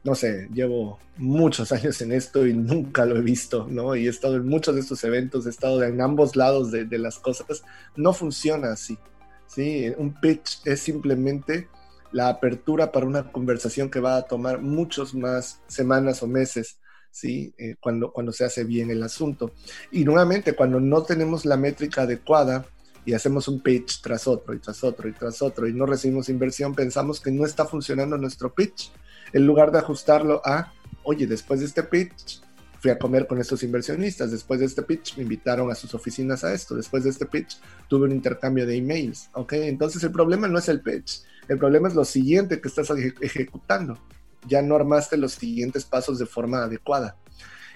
no 0.03 0.15
sé, 0.15 0.47
llevo 0.51 0.99
muchos 1.17 1.71
años 1.71 2.01
en 2.01 2.11
esto 2.11 2.45
y 2.45 2.53
nunca 2.53 3.05
lo 3.05 3.17
he 3.17 3.21
visto, 3.21 3.67
¿no? 3.69 3.95
Y 3.95 4.07
he 4.07 4.09
estado 4.09 4.37
en 4.37 4.47
muchos 4.47 4.73
de 4.75 4.81
estos 4.81 5.03
eventos, 5.03 5.45
he 5.45 5.49
estado 5.49 5.83
en 5.83 6.01
ambos 6.01 6.35
lados 6.35 6.71
de, 6.71 6.85
de 6.85 6.97
las 6.97 7.19
cosas, 7.19 7.63
no 7.95 8.13
funciona 8.13 8.71
así, 8.71 8.97
¿sí? 9.47 9.91
Un 9.97 10.19
pitch 10.19 10.61
es 10.65 10.79
simplemente 10.79 11.67
la 12.15 12.29
apertura 12.29 12.93
para 12.93 13.05
una 13.05 13.29
conversación 13.29 13.89
que 13.89 13.99
va 13.99 14.15
a 14.15 14.21
tomar 14.21 14.61
muchos 14.61 15.13
más 15.13 15.59
semanas 15.67 16.23
o 16.23 16.27
meses, 16.27 16.79
¿sí? 17.11 17.53
Eh, 17.57 17.75
cuando, 17.77 18.13
cuando 18.13 18.31
se 18.31 18.45
hace 18.45 18.63
bien 18.63 18.89
el 18.89 19.03
asunto. 19.03 19.51
Y 19.91 20.05
nuevamente, 20.05 20.53
cuando 20.53 20.79
no 20.79 21.03
tenemos 21.03 21.43
la 21.43 21.57
métrica 21.57 22.03
adecuada 22.03 22.65
y 23.03 23.11
hacemos 23.11 23.49
un 23.49 23.59
pitch 23.59 24.01
tras 24.01 24.29
otro 24.29 24.53
y 24.53 24.59
tras 24.59 24.81
otro 24.85 25.09
y 25.09 25.11
tras 25.11 25.41
otro 25.41 25.67
y 25.67 25.73
no 25.73 25.85
recibimos 25.85 26.29
inversión, 26.29 26.73
pensamos 26.73 27.19
que 27.19 27.31
no 27.31 27.45
está 27.45 27.65
funcionando 27.65 28.17
nuestro 28.17 28.53
pitch, 28.53 28.93
en 29.33 29.45
lugar 29.45 29.73
de 29.73 29.79
ajustarlo 29.79 30.41
a, 30.45 30.71
oye, 31.03 31.27
después 31.27 31.59
de 31.59 31.65
este 31.65 31.83
pitch, 31.83 32.41
fui 32.79 32.91
a 32.91 32.97
comer 32.97 33.27
con 33.27 33.41
estos 33.41 33.61
inversionistas, 33.63 34.31
después 34.31 34.61
de 34.61 34.67
este 34.67 34.83
pitch 34.83 35.17
me 35.17 35.23
invitaron 35.23 35.69
a 35.69 35.75
sus 35.75 35.93
oficinas 35.93 36.45
a 36.45 36.53
esto, 36.53 36.75
después 36.75 37.03
de 37.03 37.09
este 37.09 37.25
pitch 37.25 37.57
tuve 37.89 38.05
un 38.05 38.13
intercambio 38.13 38.65
de 38.65 38.77
emails, 38.77 39.29
¿ok? 39.33 39.53
Entonces 39.53 40.01
el 40.03 40.11
problema 40.11 40.47
no 40.47 40.59
es 40.59 40.69
el 40.69 40.81
pitch, 40.81 41.23
el 41.47 41.57
problema 41.57 41.87
es 41.87 41.95
lo 41.95 42.05
siguiente 42.05 42.59
que 42.61 42.67
estás 42.67 42.89
ejecutando. 43.21 43.97
Ya 44.47 44.61
no 44.61 44.75
armaste 44.75 45.17
los 45.17 45.33
siguientes 45.33 45.85
pasos 45.85 46.19
de 46.19 46.25
forma 46.25 46.63
adecuada. 46.63 47.17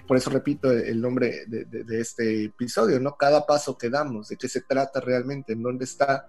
Por 0.08 0.18
eso 0.18 0.32
repito 0.32 0.72
el 0.72 1.02
nombre 1.02 1.46
de, 1.46 2.02
este 2.02 2.46
episodio, 2.46 3.00
¿no? 3.00 3.16
Cada 3.16 3.46
paso 3.46 3.78
que 3.78 3.90
damos, 3.90 4.30
de 4.30 4.38
qué 4.38 4.48
se 4.48 4.62
trata 4.62 5.00
realmente, 5.00 5.54
en 5.54 5.62
dónde 5.62 5.86
está 5.86 6.26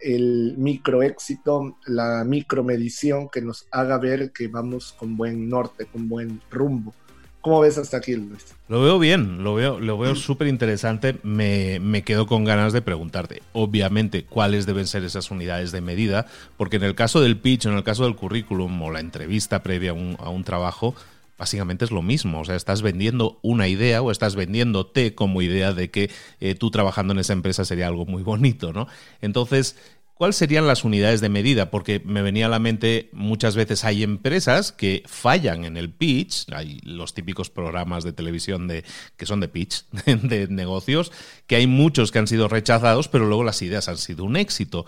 el 0.00 0.54
micro 0.56 1.02
éxito, 1.02 1.78
la 1.86 2.24
micromedición 2.24 3.28
que 3.28 3.40
nos 3.40 3.68
haga 3.70 3.98
ver 3.98 4.32
que 4.32 4.48
vamos 4.48 4.94
con 4.98 5.16
buen 5.16 5.48
norte, 5.48 5.86
con 5.86 6.08
buen 6.08 6.40
rumbo. 6.50 6.92
¿Cómo 7.40 7.60
ves 7.60 7.78
hasta 7.78 7.96
aquí, 7.96 8.16
Luis? 8.16 8.44
Lo 8.68 8.82
veo 8.82 8.98
bien, 8.98 9.42
lo 9.42 9.54
veo, 9.54 9.80
lo 9.80 9.96
veo 9.96 10.14
súper 10.14 10.46
interesante. 10.46 11.16
Me, 11.22 11.80
me, 11.80 12.02
quedo 12.02 12.26
con 12.26 12.44
ganas 12.44 12.74
de 12.74 12.82
preguntarte, 12.82 13.42
obviamente, 13.52 14.24
cuáles 14.24 14.66
deben 14.66 14.86
ser 14.86 15.04
esas 15.04 15.30
unidades 15.30 15.72
de 15.72 15.80
medida, 15.80 16.26
porque 16.58 16.76
en 16.76 16.82
el 16.82 16.94
caso 16.94 17.20
del 17.22 17.38
pitch, 17.38 17.64
en 17.64 17.74
el 17.74 17.82
caso 17.82 18.04
del 18.04 18.14
currículum 18.14 18.82
o 18.82 18.90
la 18.90 19.00
entrevista 19.00 19.62
previa 19.62 19.90
a 19.90 19.94
un, 19.94 20.16
a 20.20 20.28
un 20.28 20.44
trabajo, 20.44 20.94
básicamente 21.40 21.86
es 21.86 21.90
lo 21.90 22.02
mismo. 22.02 22.40
O 22.40 22.44
sea, 22.44 22.54
estás 22.54 22.82
vendiendo 22.82 23.38
una 23.40 23.66
idea 23.66 24.02
o 24.02 24.10
estás 24.10 24.36
vendiéndote 24.36 25.14
como 25.14 25.40
idea 25.40 25.72
de 25.72 25.90
que 25.90 26.10
eh, 26.40 26.54
tú 26.54 26.70
trabajando 26.70 27.14
en 27.14 27.20
esa 27.20 27.32
empresa 27.32 27.64
sería 27.64 27.86
algo 27.86 28.04
muy 28.04 28.22
bonito, 28.22 28.74
¿no? 28.74 28.86
Entonces, 29.22 29.76
¿Cuáles 30.20 30.36
serían 30.36 30.66
las 30.66 30.84
unidades 30.84 31.22
de 31.22 31.30
medida? 31.30 31.70
Porque 31.70 32.02
me 32.04 32.20
venía 32.20 32.44
a 32.44 32.50
la 32.50 32.58
mente, 32.58 33.08
muchas 33.14 33.56
veces 33.56 33.86
hay 33.86 34.02
empresas 34.02 34.70
que 34.70 35.02
fallan 35.06 35.64
en 35.64 35.78
el 35.78 35.88
pitch, 35.88 36.44
hay 36.52 36.78
los 36.82 37.14
típicos 37.14 37.48
programas 37.48 38.04
de 38.04 38.12
televisión 38.12 38.68
de, 38.68 38.84
que 39.16 39.24
son 39.24 39.40
de 39.40 39.48
pitch, 39.48 39.86
de 40.04 40.46
negocios, 40.48 41.10
que 41.46 41.56
hay 41.56 41.66
muchos 41.66 42.12
que 42.12 42.18
han 42.18 42.26
sido 42.26 42.48
rechazados, 42.48 43.08
pero 43.08 43.24
luego 43.24 43.44
las 43.44 43.62
ideas 43.62 43.88
han 43.88 43.96
sido 43.96 44.24
un 44.24 44.36
éxito. 44.36 44.84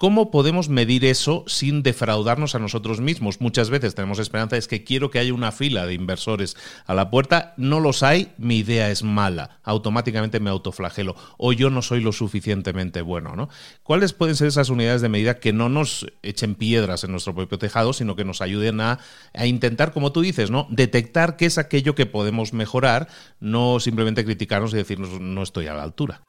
¿Cómo 0.00 0.30
podemos 0.30 0.70
medir 0.70 1.04
eso 1.04 1.44
sin 1.46 1.82
defraudarnos 1.82 2.54
a 2.54 2.58
nosotros 2.58 3.02
mismos? 3.02 3.42
Muchas 3.42 3.68
veces 3.68 3.94
tenemos 3.94 4.18
esperanza, 4.18 4.56
es 4.56 4.66
que 4.66 4.82
quiero 4.82 5.10
que 5.10 5.18
haya 5.18 5.34
una 5.34 5.52
fila 5.52 5.84
de 5.84 5.92
inversores 5.92 6.56
a 6.86 6.94
la 6.94 7.10
puerta, 7.10 7.52
no 7.58 7.80
los 7.80 8.02
hay, 8.02 8.32
mi 8.38 8.56
idea 8.56 8.90
es 8.90 9.02
mala, 9.02 9.60
automáticamente 9.62 10.40
me 10.40 10.48
autoflagelo 10.48 11.16
o 11.36 11.52
yo 11.52 11.68
no 11.68 11.82
soy 11.82 12.00
lo 12.00 12.12
suficientemente 12.12 13.02
bueno, 13.02 13.36
¿no? 13.36 13.50
¿Cuáles 13.82 14.14
pueden 14.14 14.36
ser 14.36 14.46
esas 14.48 14.70
unidades 14.70 15.02
de 15.02 15.10
medida 15.10 15.38
que 15.38 15.52
no 15.52 15.68
nos 15.68 16.06
echen 16.22 16.54
piedras 16.54 17.04
en 17.04 17.10
nuestro 17.10 17.34
propio 17.34 17.58
tejado, 17.58 17.92
sino 17.92 18.16
que 18.16 18.24
nos 18.24 18.40
ayuden 18.40 18.80
a, 18.80 19.00
a 19.34 19.44
intentar, 19.44 19.92
como 19.92 20.12
tú 20.12 20.22
dices, 20.22 20.50
¿no? 20.50 20.66
Detectar 20.70 21.36
qué 21.36 21.44
es 21.44 21.58
aquello 21.58 21.94
que 21.94 22.06
podemos 22.06 22.54
mejorar, 22.54 23.08
no 23.38 23.80
simplemente 23.80 24.24
criticarnos 24.24 24.72
y 24.72 24.78
decirnos 24.78 25.20
no 25.20 25.42
estoy 25.42 25.66
a 25.66 25.74
la 25.74 25.82
altura. 25.82 26.22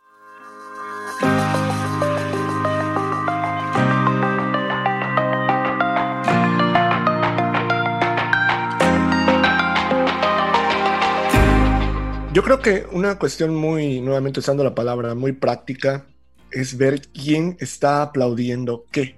Yo 12.34 12.44
creo 12.44 12.60
que 12.60 12.88
una 12.94 13.20
cuestión 13.20 13.54
muy, 13.54 14.00
nuevamente 14.00 14.40
usando 14.40 14.64
la 14.64 14.74
palabra, 14.74 15.16
muy 15.16 15.34
práctica, 15.34 16.06
es 16.50 16.78
ver 16.78 17.02
quién 17.02 17.58
está 17.60 18.02
aplaudiendo 18.02 18.86
qué. 18.90 19.18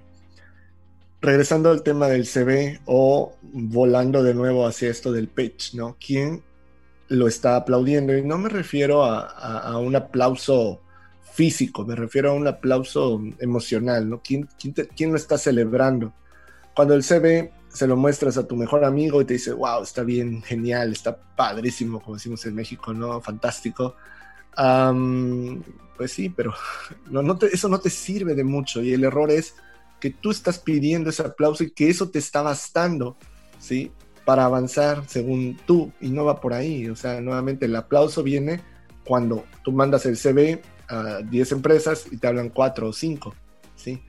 Regresando 1.20 1.70
al 1.70 1.84
tema 1.84 2.08
del 2.08 2.26
CV 2.26 2.80
o 2.86 3.36
volando 3.40 4.24
de 4.24 4.34
nuevo 4.34 4.66
hacia 4.66 4.90
esto 4.90 5.12
del 5.12 5.28
pitch, 5.28 5.74
¿no? 5.74 5.96
¿Quién 6.04 6.42
lo 7.06 7.28
está 7.28 7.54
aplaudiendo? 7.54 8.18
Y 8.18 8.22
no 8.24 8.36
me 8.36 8.48
refiero 8.48 9.04
a, 9.04 9.78
un 9.78 9.94
aplauso 9.94 10.82
físico, 11.22 11.84
me 11.84 11.94
refiero 11.94 12.32
a 12.32 12.34
un 12.34 12.48
aplauso 12.48 13.22
emocional, 13.38 14.10
¿no? 14.10 14.22
¿Quién, 14.24 14.48
quién, 14.58 14.74
quién 14.96 15.12
lo 15.12 15.16
está 15.16 15.38
celebrando? 15.38 16.12
Cuando 16.74 16.94
el 16.94 17.04
CV 17.04 17.52
se 17.74 17.88
lo 17.88 17.96
muestras 17.96 18.38
a 18.38 18.46
tu 18.46 18.54
mejor 18.54 18.84
amigo 18.84 19.20
y 19.20 19.24
te 19.24 19.34
dice, 19.34 19.52
wow, 19.52 19.82
está 19.82 20.04
bien, 20.04 20.42
genial, 20.42 20.92
está 20.92 21.16
padrísimo, 21.16 22.00
como 22.00 22.14
decimos 22.14 22.46
en 22.46 22.54
México, 22.54 22.94
¿no? 22.94 23.20
Fantástico. 23.20 23.96
pues 25.96 26.12
sí, 26.12 26.28
pero 26.30 26.54
eso 27.52 27.68
no 27.68 27.80
te 27.80 27.90
sirve 27.90 28.34
de 28.34 28.44
mucho 28.44 28.80
y 28.80 28.94
el 28.94 29.02
error 29.02 29.30
es 29.30 29.56
que 29.98 30.10
tú 30.10 30.30
estás 30.30 30.58
pidiendo 30.58 31.10
ese 31.10 31.22
aplauso 31.22 31.64
y 31.64 31.70
que 31.70 31.90
eso 31.90 32.10
te 32.10 32.20
está 32.20 32.42
bastando, 32.42 33.16
¿sí? 33.58 33.90
Para 34.24 34.44
avanzar 34.44 35.02
según 35.08 35.58
tú 35.66 35.92
y 36.00 36.10
no 36.10 36.24
va 36.24 36.40
por 36.40 36.54
ahí. 36.54 36.88
O 36.88 36.94
sea, 36.94 37.20
nuevamente 37.20 37.66
el 37.66 37.74
aplauso 37.74 38.22
viene 38.22 38.60
cuando 39.04 39.44
tú 39.64 39.72
mandas 39.72 40.06
el 40.06 40.16
CV 40.16 40.62
a 40.88 41.22
10 41.22 41.52
empresas 41.52 42.06
y 42.10 42.18
te 42.18 42.28
hablan 42.28 42.50
4 42.50 42.88
o 42.88 42.92
5, 42.92 43.34
¿sí? 43.74 44.00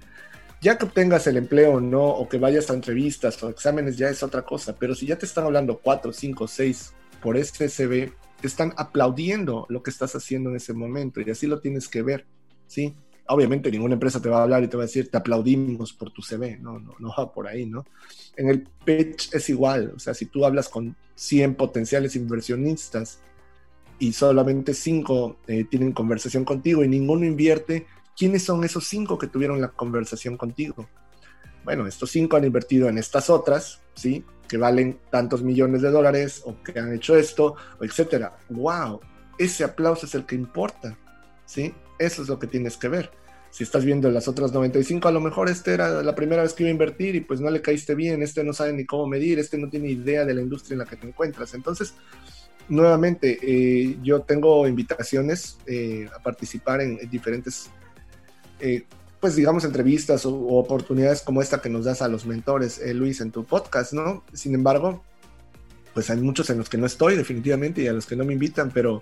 Ya 0.65 0.79
que 0.79 0.85
obtengas 0.85 1.27
el 1.27 1.37
empleo 1.37 1.73
o 1.73 1.79
no, 1.79 2.03
o 2.03 2.27
que 2.27 2.39
vayas 2.39 2.71
a 2.71 2.73
entrevistas 2.73 3.43
o 3.43 3.49
exámenes, 3.49 3.97
ya 3.97 4.09
es 4.09 4.23
otra 4.23 4.41
cosa. 4.41 4.75
Pero 4.75 4.95
si 4.95 5.05
ya 5.05 5.15
te 5.15 5.27
están 5.27 5.45
hablando 5.45 5.77
cuatro, 5.77 6.11
cinco, 6.11 6.47
seis 6.47 6.91
por 7.21 7.37
este 7.37 7.69
CV, 7.69 8.11
te 8.41 8.47
están 8.47 8.73
aplaudiendo 8.75 9.67
lo 9.69 9.83
que 9.83 9.91
estás 9.91 10.15
haciendo 10.15 10.49
en 10.49 10.55
ese 10.55 10.73
momento 10.73 11.21
y 11.21 11.29
así 11.29 11.45
lo 11.45 11.59
tienes 11.59 11.87
que 11.87 12.01
ver, 12.01 12.25
¿sí? 12.65 12.95
Obviamente 13.27 13.69
ninguna 13.69 13.93
empresa 13.93 14.19
te 14.19 14.27
va 14.27 14.39
a 14.39 14.41
hablar 14.41 14.63
y 14.63 14.67
te 14.67 14.75
va 14.75 14.81
a 14.81 14.87
decir, 14.87 15.11
te 15.11 15.17
aplaudimos 15.17 15.93
por 15.93 16.09
tu 16.09 16.23
CV, 16.23 16.57
no, 16.57 16.79
no, 16.79 16.95
no 16.97 17.13
va 17.15 17.31
por 17.31 17.47
ahí, 17.47 17.67
¿no? 17.67 17.85
En 18.35 18.49
el 18.49 18.63
pitch 18.63 19.35
es 19.35 19.47
igual, 19.49 19.93
o 19.95 19.99
sea, 19.99 20.15
si 20.15 20.25
tú 20.25 20.47
hablas 20.47 20.67
con 20.67 20.95
100 21.13 21.53
potenciales 21.53 22.15
inversionistas 22.15 23.19
y 23.99 24.13
solamente 24.13 24.73
5 24.73 25.37
eh, 25.45 25.65
tienen 25.65 25.91
conversación 25.91 26.43
contigo 26.43 26.83
y 26.83 26.87
ninguno 26.87 27.23
invierte, 27.23 27.85
¿quiénes 28.17 28.43
son 28.43 28.63
esos 28.63 28.85
cinco 28.87 29.17
que 29.17 29.27
tuvieron 29.27 29.61
la 29.61 29.69
conversación 29.69 30.37
contigo? 30.37 30.87
Bueno, 31.63 31.87
estos 31.87 32.11
cinco 32.11 32.37
han 32.37 32.45
invertido 32.45 32.87
en 32.89 32.97
estas 32.97 33.29
otras, 33.29 33.81
¿sí? 33.95 34.23
Que 34.47 34.57
valen 34.57 34.99
tantos 35.09 35.41
millones 35.41 35.81
de 35.81 35.89
dólares 35.89 36.43
o 36.45 36.61
que 36.61 36.79
han 36.79 36.93
hecho 36.93 37.17
esto, 37.17 37.55
etcétera. 37.81 38.37
¡Wow! 38.49 39.01
Ese 39.37 39.63
aplauso 39.63 40.05
es 40.05 40.15
el 40.15 40.25
que 40.25 40.35
importa, 40.35 40.95
¿sí? 41.45 41.73
Eso 41.97 42.21
es 42.21 42.29
lo 42.29 42.37
que 42.37 42.47
tienes 42.47 42.77
que 42.77 42.87
ver. 42.87 43.11
Si 43.49 43.63
estás 43.63 43.85
viendo 43.85 44.11
las 44.11 44.27
otras 44.27 44.51
95, 44.51 45.07
a 45.07 45.11
lo 45.11 45.21
mejor 45.21 45.49
este 45.49 45.73
era 45.73 46.03
la 46.03 46.13
primera 46.13 46.43
vez 46.43 46.53
que 46.53 46.63
iba 46.63 46.69
a 46.69 46.71
invertir 46.71 47.15
y 47.15 47.21
pues 47.21 47.39
no 47.39 47.49
le 47.49 47.61
caíste 47.61 47.95
bien, 47.95 48.21
este 48.21 48.43
no 48.43 48.51
sabe 48.51 48.73
ni 48.73 48.85
cómo 48.85 49.07
medir, 49.07 49.39
este 49.39 49.57
no 49.57 49.69
tiene 49.69 49.89
idea 49.89 50.25
de 50.25 50.33
la 50.33 50.41
industria 50.41 50.73
en 50.73 50.79
la 50.79 50.85
que 50.85 50.97
te 50.97 51.07
encuentras. 51.07 51.53
Entonces, 51.53 51.93
nuevamente, 52.67 53.39
eh, 53.41 53.97
yo 54.03 54.21
tengo 54.21 54.67
invitaciones 54.67 55.57
eh, 55.65 56.07
a 56.13 56.21
participar 56.21 56.81
en, 56.81 56.97
diferentes, 57.09 57.69
eh, 58.65 58.85
pues 59.19 59.35
digamos, 59.35 59.63
entrevistas 59.63 60.25
o, 60.25 60.33
oportunidades 60.33 61.21
como 61.21 61.41
esta 61.41 61.61
que 61.61 61.69
nos 61.69 61.85
das 61.85 62.01
a 62.01 62.07
los 62.07 62.25
mentores, 62.25 62.81
Luis, 62.93 63.21
en 63.21 63.31
tu 63.31 63.43
podcast, 63.43 63.93
¿no? 63.93 64.23
Sin 64.33 64.53
embargo, 64.53 65.03
pues 65.93 66.09
hay 66.09 66.17
muchos 66.17 66.49
en 66.49 66.57
los 66.57 66.69
que 66.69 66.77
no 66.77 66.85
estoy 66.85 67.15
definitivamente 67.15 67.81
y 67.81 67.87
a 67.87 67.93
los 67.93 68.05
que 68.05 68.15
no 68.15 68.25
me 68.25 68.33
invitan, 68.33 68.69
pero 68.71 69.01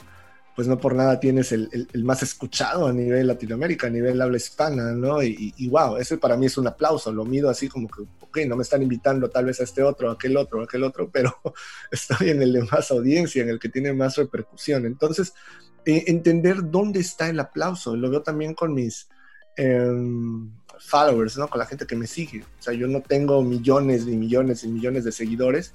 pues 0.55 0.67
no 0.67 0.77
por 0.77 0.93
nada 0.93 1.19
tienes 1.19 1.51
el, 1.51 1.87
más 2.03 2.21
escuchado 2.21 2.87
a 2.87 2.93
nivel 2.93 3.25
Latinoamérica, 3.25 3.87
a 3.87 3.89
nivel 3.89 4.21
habla 4.21 4.37
hispana, 4.37 4.91
¿no? 4.91 5.23
Y, 5.23 5.67
wow, 5.69 5.97
ese 5.97 6.17
para 6.17 6.37
mí 6.37 6.45
es 6.45 6.57
un 6.57 6.67
aplauso, 6.67 7.11
lo 7.11 7.25
mido 7.25 7.49
así 7.49 7.67
como 7.67 7.87
que, 7.87 8.03
ok, 8.19 8.39
no 8.47 8.55
me 8.55 8.61
están 8.61 8.83
invitando 8.83 9.29
tal 9.29 9.45
vez 9.45 9.59
a 9.59 9.63
este 9.63 9.81
otro, 9.81 10.11
a 10.11 10.13
aquel 10.13 10.37
otro, 10.37 10.61
a 10.61 10.65
aquel 10.65 10.83
otro, 10.83 11.09
pero 11.11 11.35
estoy 11.91 12.29
en 12.29 12.41
el 12.43 12.53
de 12.53 12.63
más 12.63 12.91
audiencia, 12.91 13.41
en 13.41 13.49
el 13.49 13.59
que 13.59 13.69
tiene 13.69 13.93
más 13.93 14.15
repercusión. 14.15 14.85
Entonces, 14.85 15.33
eh, 15.85 16.03
entender 16.07 16.69
dónde 16.69 16.99
está 16.99 17.29
el 17.29 17.39
aplauso, 17.39 17.95
lo 17.95 18.11
veo 18.11 18.21
también 18.21 18.53
con 18.53 18.75
mis 18.75 19.09
em, 19.57 20.49
followers, 20.79 21.37
¿no? 21.37 21.47
Con 21.47 21.59
la 21.59 21.65
gente 21.65 21.85
que 21.85 21.95
me 21.95 22.07
sigue. 22.07 22.43
O 22.59 22.61
sea, 22.61 22.73
yo 22.73 22.87
no 22.87 23.01
tengo 23.01 23.41
millones 23.43 24.07
y 24.07 24.15
millones 24.15 24.63
y 24.63 24.67
millones 24.67 25.03
de 25.03 25.11
seguidores, 25.11 25.73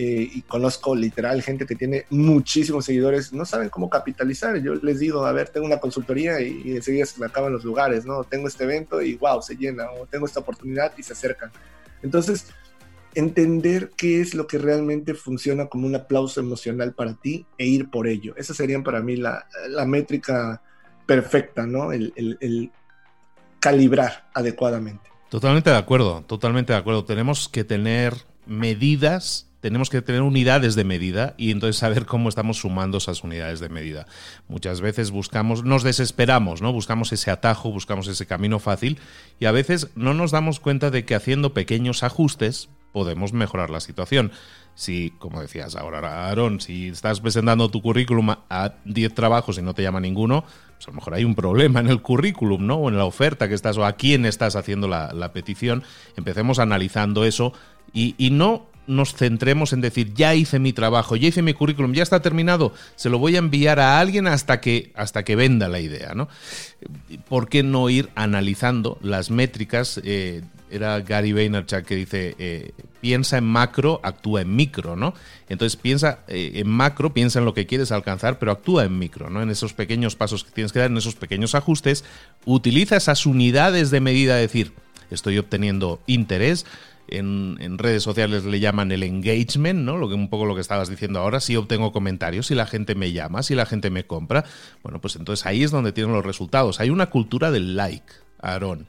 eh, 0.00 0.30
y 0.32 0.42
conozco 0.42 0.94
literal 0.94 1.42
gente 1.42 1.66
que 1.66 1.74
tiene 1.74 2.04
muchísimos 2.10 2.84
seguidores, 2.84 3.32
no 3.32 3.44
saben 3.44 3.68
cómo 3.68 3.88
capitalizar. 3.88 4.56
Yo 4.58 4.74
les 4.74 5.00
digo, 5.00 5.24
a 5.24 5.32
ver, 5.32 5.48
tengo 5.48 5.66
una 5.66 5.80
consultoría 5.80 6.40
y, 6.40 6.76
enseguida 6.76 7.06
se 7.06 7.18
me 7.18 7.26
acaban 7.26 7.52
los 7.52 7.64
lugares, 7.64 8.04
¿no? 8.04 8.22
Tengo 8.22 8.48
este 8.48 8.62
evento 8.64 9.00
y 9.02 9.16
wow, 9.16 9.42
se 9.42 9.56
llena, 9.56 9.90
o 9.90 10.06
tengo 10.06 10.26
esta 10.26 10.40
oportunidad 10.40 10.92
y 10.96 11.02
se 11.02 11.14
acercan. 11.14 11.50
Entonces, 12.02 12.46
entender 13.14 13.90
qué 13.96 14.20
es 14.20 14.34
lo 14.34 14.46
que 14.46 14.58
realmente 14.58 15.14
funciona 15.14 15.66
como 15.66 15.86
un 15.86 15.96
aplauso 15.96 16.38
emocional 16.38 16.94
para 16.94 17.14
ti 17.14 17.46
e 17.56 17.66
ir 17.66 17.90
por 17.90 18.06
ello. 18.06 18.34
Esa 18.36 18.54
sería 18.54 18.80
para 18.82 19.00
mí 19.00 19.16
la, 19.16 19.48
la 19.68 19.84
métrica 19.86 20.62
perfecta, 21.06 21.66
¿no? 21.66 21.92
El, 21.92 22.12
el, 22.14 22.36
el 22.40 22.70
calibrar 23.60 24.28
adecuadamente. 24.34 25.10
Totalmente 25.28 25.70
de 25.70 25.76
acuerdo, 25.76 26.22
totalmente 26.26 26.72
de 26.72 26.78
acuerdo. 26.78 27.04
Tenemos 27.04 27.48
que 27.48 27.64
tener 27.64 28.14
medidas 28.46 29.48
tenemos 29.60 29.90
que 29.90 30.02
tener 30.02 30.22
unidades 30.22 30.76
de 30.76 30.84
medida 30.84 31.34
y 31.36 31.50
entonces 31.50 31.78
saber 31.78 32.06
cómo 32.06 32.28
estamos 32.28 32.58
sumando 32.58 32.98
esas 32.98 33.24
unidades 33.24 33.58
de 33.58 33.68
medida. 33.68 34.06
Muchas 34.46 34.80
veces 34.80 35.10
buscamos, 35.10 35.64
nos 35.64 35.82
desesperamos, 35.82 36.62
¿no? 36.62 36.72
Buscamos 36.72 37.12
ese 37.12 37.30
atajo, 37.30 37.72
buscamos 37.72 38.06
ese 38.06 38.26
camino 38.26 38.60
fácil 38.60 38.98
y 39.40 39.46
a 39.46 39.52
veces 39.52 39.88
no 39.96 40.14
nos 40.14 40.30
damos 40.30 40.60
cuenta 40.60 40.90
de 40.90 41.04
que 41.04 41.16
haciendo 41.16 41.54
pequeños 41.54 42.04
ajustes 42.04 42.68
podemos 42.92 43.32
mejorar 43.32 43.70
la 43.70 43.80
situación. 43.80 44.30
Si, 44.76 45.12
como 45.18 45.40
decías 45.40 45.74
ahora, 45.74 46.28
Aaron, 46.28 46.60
si 46.60 46.88
estás 46.88 47.20
presentando 47.20 47.68
tu 47.68 47.82
currículum 47.82 48.36
a 48.48 48.74
10 48.84 49.12
trabajos 49.12 49.58
y 49.58 49.62
no 49.62 49.74
te 49.74 49.82
llama 49.82 50.00
ninguno, 50.00 50.44
pues 50.78 50.86
a 50.86 50.90
lo 50.92 50.94
mejor 50.94 51.14
hay 51.14 51.24
un 51.24 51.34
problema 51.34 51.80
en 51.80 51.88
el 51.88 52.00
currículum, 52.00 52.64
¿no? 52.64 52.76
O 52.76 52.88
en 52.88 52.96
la 52.96 53.04
oferta 53.04 53.48
que 53.48 53.54
estás, 53.54 53.76
o 53.78 53.84
a 53.84 53.94
quién 53.94 54.24
estás 54.24 54.54
haciendo 54.54 54.86
la, 54.86 55.32
petición. 55.32 55.82
Empecemos 56.16 56.60
analizando 56.60 57.24
eso 57.24 57.52
y, 57.92 58.14
y 58.16 58.30
no 58.30 58.66
nos 58.86 59.14
centremos 59.14 59.72
en 59.72 59.80
decir, 59.80 60.14
ya 60.14 60.34
hice 60.34 60.60
mi 60.60 60.72
trabajo, 60.72 61.16
ya 61.16 61.28
hice 61.28 61.42
mi 61.42 61.52
currículum, 61.52 61.92
ya 61.92 62.02
está 62.02 62.22
terminado, 62.22 62.72
se 62.96 63.10
lo 63.10 63.18
voy 63.18 63.36
a 63.36 63.40
enviar 63.40 63.80
a 63.80 64.00
alguien 64.00 64.26
hasta 64.26 64.60
que, 64.60 64.92
hasta 64.94 65.24
que 65.24 65.36
venda 65.36 65.68
la 65.68 65.80
idea, 65.80 66.14
¿no? 66.14 66.28
¿Por 67.28 67.48
qué 67.48 67.62
no 67.62 67.90
ir 67.90 68.08
analizando 68.14 68.98
las 69.02 69.30
métricas? 69.30 70.00
Eh, 70.04 70.42
era 70.70 71.00
Gary 71.00 71.32
Vaynerchuk 71.32 71.84
que 71.84 71.96
dice, 71.96 72.34
eh, 72.38 72.72
piensa 73.00 73.38
en 73.38 73.44
macro, 73.44 74.00
actúa 74.02 74.42
en 74.42 74.54
micro, 74.54 74.96
¿no? 74.96 75.14
Entonces 75.48 75.76
piensa 75.76 76.20
eh, 76.28 76.52
en 76.54 76.68
macro, 76.68 77.12
piensa 77.12 77.38
en 77.38 77.44
lo 77.44 77.54
que 77.54 77.66
quieres 77.66 77.92
alcanzar, 77.92 78.38
pero 78.38 78.52
actúa 78.52 78.84
en 78.84 78.98
micro, 78.98 79.30
¿no? 79.30 79.42
En 79.42 79.50
esos 79.50 79.72
pequeños 79.72 80.16
pasos 80.16 80.44
que 80.44 80.50
tienes 80.50 80.72
que 80.72 80.78
dar, 80.78 80.90
en 80.90 80.96
esos 80.96 81.14
pequeños 81.14 81.54
ajustes, 81.54 82.04
utiliza 82.44 82.96
esas 82.96 83.26
unidades 83.26 83.90
de 83.90 84.00
medida, 84.00 84.36
decir, 84.36 84.72
estoy 85.10 85.38
obteniendo 85.38 86.00
interés, 86.06 86.66
en, 87.10 87.78
redes 87.78 88.02
sociales 88.02 88.44
le 88.44 88.60
llaman 88.60 88.92
el 88.92 89.02
engagement, 89.02 89.80
¿no? 89.80 89.96
Lo 89.96 90.08
que 90.08 90.14
un 90.14 90.28
poco 90.28 90.44
lo 90.44 90.54
que 90.54 90.60
estabas 90.60 90.88
diciendo 90.88 91.20
ahora, 91.20 91.40
si 91.40 91.56
obtengo 91.56 91.92
comentarios, 91.92 92.46
si 92.48 92.54
la 92.54 92.66
gente 92.66 92.94
me 92.94 93.12
llama, 93.12 93.42
si 93.42 93.54
la 93.54 93.66
gente 93.66 93.90
me 93.90 94.04
compra, 94.04 94.44
bueno, 94.82 95.00
pues 95.00 95.16
entonces 95.16 95.46
ahí 95.46 95.62
es 95.62 95.70
donde 95.70 95.92
tienen 95.92 96.12
los 96.12 96.24
resultados. 96.24 96.80
Hay 96.80 96.90
una 96.90 97.06
cultura 97.06 97.50
del 97.50 97.76
like, 97.76 98.12
Aarón. 98.40 98.86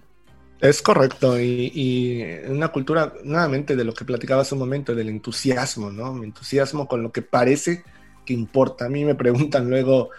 Es 0.61 0.81
correcto, 0.81 1.39
y, 1.39 2.35
una 2.49 2.67
cultura, 2.67 3.13
nuevamente, 3.23 3.77
de 3.77 3.85
lo 3.85 3.93
que 3.93 4.03
platicaba 4.03 4.41
hace 4.41 4.55
un 4.55 4.59
momento, 4.59 4.93
del 4.93 5.07
entusiasmo, 5.07 5.89
¿no? 5.89 6.21
Entusiasmo 6.21 6.85
con 6.85 7.01
lo 7.01 7.13
que 7.13 7.21
parece 7.21 7.83
que 8.25 8.33
importa. 8.33 8.85
A 8.85 8.89
mí 8.89 9.05
me 9.05 9.15
preguntan 9.15 9.69
luego, 9.69 10.09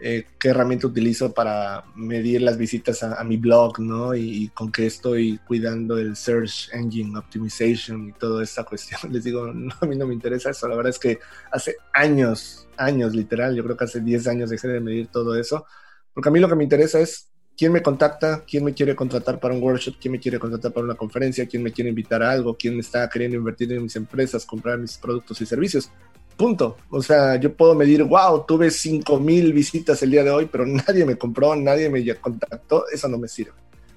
eh, 0.00 0.26
qué 0.38 0.48
herramienta 0.48 0.86
utilizo 0.86 1.34
para 1.34 1.84
medir 1.94 2.40
las 2.40 2.56
visitas 2.56 3.02
a, 3.02 3.22
mi 3.24 3.36
blog, 3.36 3.78
¿no? 3.78 4.14
Y, 4.14 4.48
con 4.54 4.72
qué 4.72 4.86
estoy 4.86 5.38
cuidando 5.46 5.98
el 5.98 6.16
Search 6.16 6.70
Engine 6.72 7.18
Optimization 7.18 8.08
y 8.08 8.12
toda 8.12 8.42
esta 8.42 8.64
cuestión. 8.64 9.00
Les 9.12 9.22
digo, 9.24 9.52
no, 9.52 9.74
a 9.78 9.86
mí 9.86 9.96
no 9.96 10.06
me 10.06 10.14
interesa 10.14 10.48
eso. 10.50 10.66
La 10.66 10.76
verdad 10.76 10.90
es 10.90 10.98
que 10.98 11.18
hace 11.52 11.76
años, 11.92 12.68
años 12.78 13.14
literal, 13.14 13.54
yo 13.54 13.62
creo 13.62 13.76
que 13.76 13.84
hace 13.84 14.00
10 14.00 14.28
años 14.28 14.48
dejé 14.48 14.68
de 14.68 14.80
medir 14.80 15.08
todo 15.08 15.38
eso, 15.38 15.66
porque 16.14 16.30
a 16.30 16.32
mí 16.32 16.40
lo 16.40 16.48
que 16.48 16.56
me 16.56 16.64
interesa 16.64 17.00
es 17.00 17.33
quién 17.56 17.72
me 17.72 17.82
contacta, 17.82 18.42
quién 18.46 18.64
me 18.64 18.74
quiere 18.74 18.94
contratar 18.94 19.38
para 19.38 19.54
un 19.54 19.62
workshop, 19.62 19.94
quién 20.00 20.12
me 20.12 20.20
quiere 20.20 20.38
contratar 20.38 20.72
para 20.72 20.84
una 20.84 20.94
conferencia, 20.94 21.46
quién 21.46 21.62
me 21.62 21.72
quiere 21.72 21.90
invitar 21.90 22.22
a 22.22 22.30
algo, 22.30 22.56
quién 22.56 22.78
está 22.78 23.08
queriendo 23.08 23.36
invertir 23.36 23.72
en 23.72 23.82
mis 23.82 23.96
empresas, 23.96 24.44
comprar 24.44 24.78
mis 24.78 24.96
productos 24.98 25.40
y 25.40 25.46
servicios. 25.46 25.90
Punto. 26.36 26.76
O 26.90 27.00
sea, 27.00 27.36
yo 27.36 27.54
puedo 27.54 27.74
medir, 27.74 28.02
wow, 28.02 28.44
tuve 28.46 28.70
5 28.70 29.20
mil 29.20 29.52
visitas 29.52 30.02
el 30.02 30.10
día 30.10 30.24
de 30.24 30.30
hoy, 30.30 30.48
pero 30.50 30.66
nadie 30.86 31.04
me 31.04 31.16
compró, 31.16 31.54
nadie 31.54 31.88
me 31.88 32.04
contactó, 32.16 32.84
eso 32.92 33.08
no 33.08 33.18
me 33.18 33.28
sirve. 33.28 33.52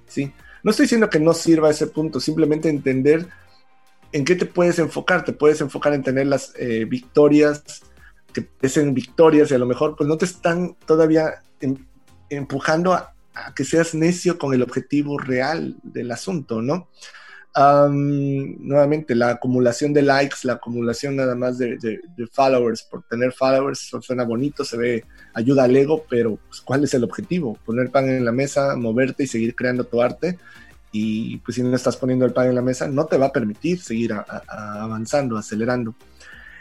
¿sí? 0.07 0.31
No 0.63 0.71
estoy 0.71 0.85
diciendo 0.85 1.09
que 1.09 1.19
no 1.19 1.33
sirva 1.33 1.71
ese 1.71 1.87
punto, 1.87 2.19
simplemente 2.19 2.69
entender 2.69 3.27
en 4.11 4.23
qué 4.23 4.35
te 4.35 4.45
puedes 4.45 4.79
enfocar. 4.79 5.25
Te 5.25 5.33
puedes 5.33 5.61
enfocar 5.61 5.93
en 5.93 6.03
tener 6.03 6.27
las 6.27 6.53
eh, 6.57 6.85
victorias 6.85 7.81
que 8.33 8.41
parecen 8.43 8.93
victorias 8.93 9.49
y 9.49 9.55
a 9.55 9.57
lo 9.57 9.65
mejor 9.65 9.95
pues 9.95 10.07
no 10.07 10.17
te 10.17 10.25
están 10.25 10.75
todavía 10.85 11.41
em, 11.59 11.75
empujando 12.29 12.93
a, 12.93 13.15
que 13.55 13.63
seas 13.65 13.93
necio 13.93 14.37
con 14.37 14.53
el 14.53 14.61
objetivo 14.61 15.17
real 15.17 15.75
del 15.83 16.11
asunto, 16.11 16.61
¿no? 16.61 16.89
nuevamente, 17.59 19.15
la 19.15 19.31
acumulación 19.31 19.93
de 19.93 20.03
likes, 20.03 20.37
la 20.43 20.53
acumulación 20.53 21.15
nada 21.15 21.35
más 21.35 21.57
de, 21.57 21.99
followers, 22.31 22.83
por 22.83 23.03
tener 23.03 23.31
followers 23.31 23.91
suena 24.01 24.23
bonito, 24.23 24.63
se 24.63 24.77
ve, 24.77 25.05
ayuda 25.33 25.63
al 25.63 25.75
ego, 25.75 26.05
pero 26.09 26.37
pues, 26.47 26.61
¿cuál 26.61 26.83
es 26.83 26.93
el 26.93 27.03
objetivo? 27.03 27.57
Poner 27.65 27.89
pan 27.89 28.09
en 28.09 28.25
la 28.25 28.31
mesa, 28.31 28.75
moverte 28.75 29.23
y 29.23 29.27
seguir 29.27 29.55
creando 29.55 29.85
tu 29.85 30.01
arte. 30.01 30.37
Y 30.91 31.37
pues 31.37 31.55
si 31.55 31.63
no 31.63 31.75
estás 31.75 31.97
poniendo 31.97 32.25
el 32.25 32.33
pan 32.33 32.47
en 32.47 32.55
la 32.55 32.61
mesa, 32.61 32.87
no 32.87 33.05
te 33.05 33.17
va 33.17 33.27
a 33.27 33.31
permitir 33.31 33.81
seguir 33.81 34.13
avanzando, 34.47 35.37
acelerando. 35.37 35.95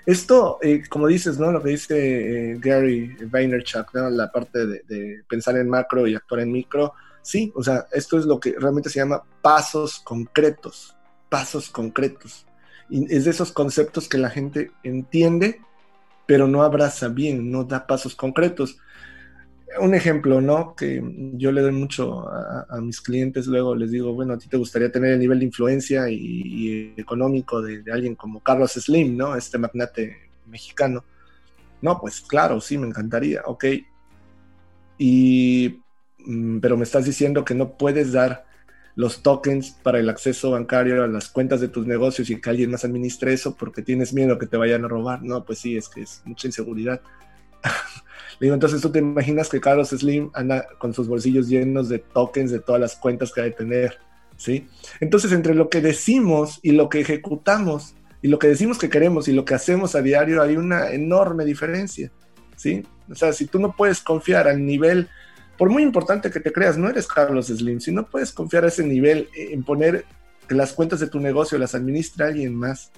Esto, 0.06 0.58
eh, 0.62 0.84
como 0.88 1.08
dices, 1.08 1.38
¿no? 1.38 1.50
Lo 1.50 1.62
que 1.62 1.70
dice 1.70 2.52
eh, 2.52 2.56
Gary 2.60 3.16
Vaynerchuk, 3.28 3.92
¿no? 3.92 4.08
La 4.08 4.30
parte 4.30 4.64
de, 4.64 5.24
pensar 5.28 5.56
en 5.56 5.68
macro 5.68 6.06
y 6.06 6.14
actuar 6.14 6.40
en 6.42 6.52
micro, 6.52 6.94
Sí, 7.26 7.52
o 7.56 7.62
sea, 7.64 7.88
esto 7.90 8.20
es 8.20 8.24
lo 8.24 8.38
que 8.38 8.54
realmente 8.56 8.88
se 8.88 9.00
llama 9.00 9.24
pasos 9.42 9.98
concretos, 9.98 10.96
pasos 11.28 11.68
concretos. 11.70 12.46
Y 12.88 13.12
es 13.12 13.24
de 13.24 13.32
esos 13.32 13.50
conceptos 13.50 14.08
que 14.08 14.16
la 14.16 14.30
gente 14.30 14.70
entiende, 14.84 15.60
pero 16.24 16.46
no 16.46 16.62
abraza 16.62 17.08
bien, 17.08 17.50
no 17.50 17.64
da 17.64 17.88
pasos 17.88 18.14
concretos. 18.14 18.78
Un 19.78 19.94
ejemplo, 19.94 20.40
¿no? 20.40 20.74
Que 20.74 21.02
yo 21.34 21.52
le 21.52 21.60
doy 21.60 21.72
mucho 21.72 22.28
a, 22.28 22.80
mis 22.80 23.00
clientes, 23.00 23.46
luego 23.46 23.74
les 23.74 23.90
digo, 23.90 24.12
bueno, 24.14 24.34
a 24.34 24.38
ti 24.38 24.48
te 24.48 24.56
gustaría 24.56 24.90
tener 24.90 25.12
el 25.12 25.18
nivel 25.18 25.38
de 25.40 25.46
influencia 25.46 26.08
y, 26.08 26.94
económico 26.96 27.60
de, 27.62 27.82
alguien 27.92 28.14
como 28.14 28.40
Carlos 28.40 28.72
Slim, 28.72 29.16
¿no? 29.16 29.36
Este 29.36 29.58
magnate 29.58 30.16
mexicano. 30.46 31.04
No, 31.82 31.98
pues 32.00 32.20
claro, 32.20 32.60
sí, 32.60 32.78
me 32.78 32.86
encantaría, 32.86 33.42
ok. 33.44 33.64
Y 34.98 35.80
Mm, 36.26 36.58
pero 36.58 36.76
me 36.76 36.84
estás 36.84 37.04
diciendo 37.04 37.44
que 37.44 37.54
no 37.54 37.76
puedes 37.76 38.12
dar 38.12 38.46
los 38.96 39.22
tokens 39.22 39.70
para 39.70 40.00
el 40.00 40.08
acceso 40.08 40.50
bancario 40.52 41.04
a 41.04 41.06
las 41.06 41.28
cuentas 41.28 41.60
de 41.60 41.68
tus 41.68 41.86
negocios 41.86 42.30
y 42.30 42.40
que 42.40 42.50
alguien 42.50 42.70
más 42.70 42.84
administre 42.84 43.32
eso 43.32 43.54
porque 43.54 43.82
tienes 43.82 44.12
miedo 44.12 44.38
que 44.38 44.46
te 44.46 44.56
vayan 44.56 44.84
a 44.84 44.88
robar. 44.88 45.22
No, 45.22 45.44
pues 45.44 45.60
sí, 45.60 45.76
es 45.76 45.88
que 45.88 46.02
es 46.02 46.22
mucha 46.24 46.48
inseguridad. 46.48 47.00
Le 48.38 48.46
digo, 48.46 48.54
entonces 48.54 48.80
tú 48.80 48.90
te 48.90 48.98
imaginas 48.98 49.48
que 49.48 49.60
Carlos 49.60 49.90
Slim 49.90 50.30
anda 50.34 50.66
con 50.78 50.92
sus 50.92 51.08
bolsillos 51.08 51.48
llenos 51.48 51.88
de 51.88 51.98
tokens 51.98 52.50
de 52.50 52.60
todas 52.60 52.80
las 52.80 52.96
cuentas 52.96 53.32
que 53.32 53.40
hay 53.40 53.50
que 53.50 53.58
tener, 53.58 53.98
¿sí? 54.36 54.66
Entonces, 55.00 55.32
entre 55.32 55.54
lo 55.54 55.68
que 55.68 55.80
decimos 55.80 56.60
y 56.62 56.72
lo 56.72 56.88
que 56.88 57.00
ejecutamos, 57.00 57.94
y 58.22 58.28
lo 58.28 58.38
que 58.38 58.48
decimos 58.48 58.78
que 58.78 58.88
queremos 58.88 59.28
y 59.28 59.32
lo 59.32 59.44
que 59.44 59.54
hacemos 59.54 59.94
a 59.94 60.02
diario, 60.02 60.42
hay 60.42 60.56
una 60.56 60.90
enorme 60.90 61.44
diferencia, 61.44 62.10
¿sí? 62.56 62.84
O 63.10 63.14
sea, 63.14 63.32
si 63.32 63.46
tú 63.46 63.58
no 63.58 63.74
puedes 63.76 64.00
confiar 64.00 64.48
al 64.48 64.64
nivel 64.64 65.08
por 65.56 65.70
muy 65.70 65.82
importante 65.82 66.30
que 66.30 66.40
te 66.40 66.52
creas, 66.52 66.76
no 66.76 66.88
eres 66.88 67.06
Carlos 67.06 67.46
Slim. 67.46 67.80
Si 67.80 67.92
no 67.92 68.06
puedes 68.06 68.32
confiar 68.32 68.64
a 68.64 68.68
ese 68.68 68.84
nivel 68.84 69.28
en 69.34 69.64
poner 69.64 70.04
que 70.46 70.54
las 70.54 70.72
cuentas 70.72 71.00
de 71.00 71.08
tu 71.08 71.18
negocio 71.18 71.58
las 71.58 71.74
administra 71.74 72.26
alguien 72.26 72.54
más, 72.54 72.92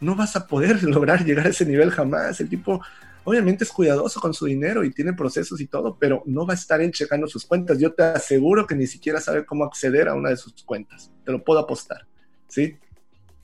no 0.00 0.16
vas 0.16 0.36
a 0.36 0.46
poder 0.46 0.82
lograr 0.84 1.24
llegar 1.24 1.46
a 1.46 1.50
ese 1.50 1.66
nivel 1.66 1.90
jamás. 1.90 2.40
El 2.40 2.48
tipo 2.48 2.80
obviamente 3.24 3.64
es 3.64 3.72
cuidadoso 3.72 4.20
con 4.20 4.34
su 4.34 4.46
dinero 4.46 4.84
y 4.84 4.90
tiene 4.90 5.12
procesos 5.12 5.60
y 5.60 5.66
todo, 5.66 5.96
pero 5.98 6.22
no 6.26 6.46
va 6.46 6.52
a 6.52 6.56
estar 6.56 6.80
en 6.80 6.92
checando 6.92 7.26
sus 7.26 7.44
cuentas. 7.44 7.78
Yo 7.78 7.92
te 7.92 8.02
aseguro 8.02 8.66
que 8.66 8.74
ni 8.74 8.86
siquiera 8.86 9.20
sabe 9.20 9.44
cómo 9.44 9.64
acceder 9.64 10.08
a 10.08 10.14
una 10.14 10.30
de 10.30 10.36
sus 10.36 10.54
cuentas. 10.64 11.10
Te 11.24 11.32
lo 11.32 11.42
puedo 11.42 11.60
apostar. 11.60 12.06
¿Sí? 12.48 12.76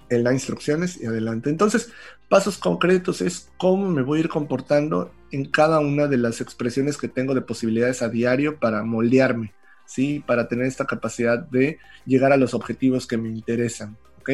Él 0.08 0.24
da 0.24 0.32
instrucciones 0.32 1.00
y 1.00 1.06
adelante. 1.06 1.50
Entonces, 1.50 1.90
pasos 2.28 2.58
concretos 2.58 3.20
es 3.20 3.50
cómo 3.56 3.88
me 3.90 4.02
voy 4.02 4.18
a 4.18 4.20
ir 4.22 4.28
comportando 4.28 5.12
en 5.30 5.44
cada 5.46 5.80
una 5.80 6.06
de 6.06 6.16
las 6.16 6.40
expresiones 6.40 6.96
que 6.96 7.08
tengo 7.08 7.34
de 7.34 7.40
posibilidades 7.40 8.02
a 8.02 8.08
diario 8.08 8.58
para 8.58 8.82
moldearme, 8.82 9.54
¿sí? 9.86 10.22
Para 10.26 10.48
tener 10.48 10.66
esta 10.66 10.86
capacidad 10.86 11.38
de 11.38 11.78
llegar 12.06 12.32
a 12.32 12.36
los 12.36 12.54
objetivos 12.54 13.06
que 13.06 13.16
me 13.16 13.28
interesan, 13.28 13.96
¿ok? 14.20 14.30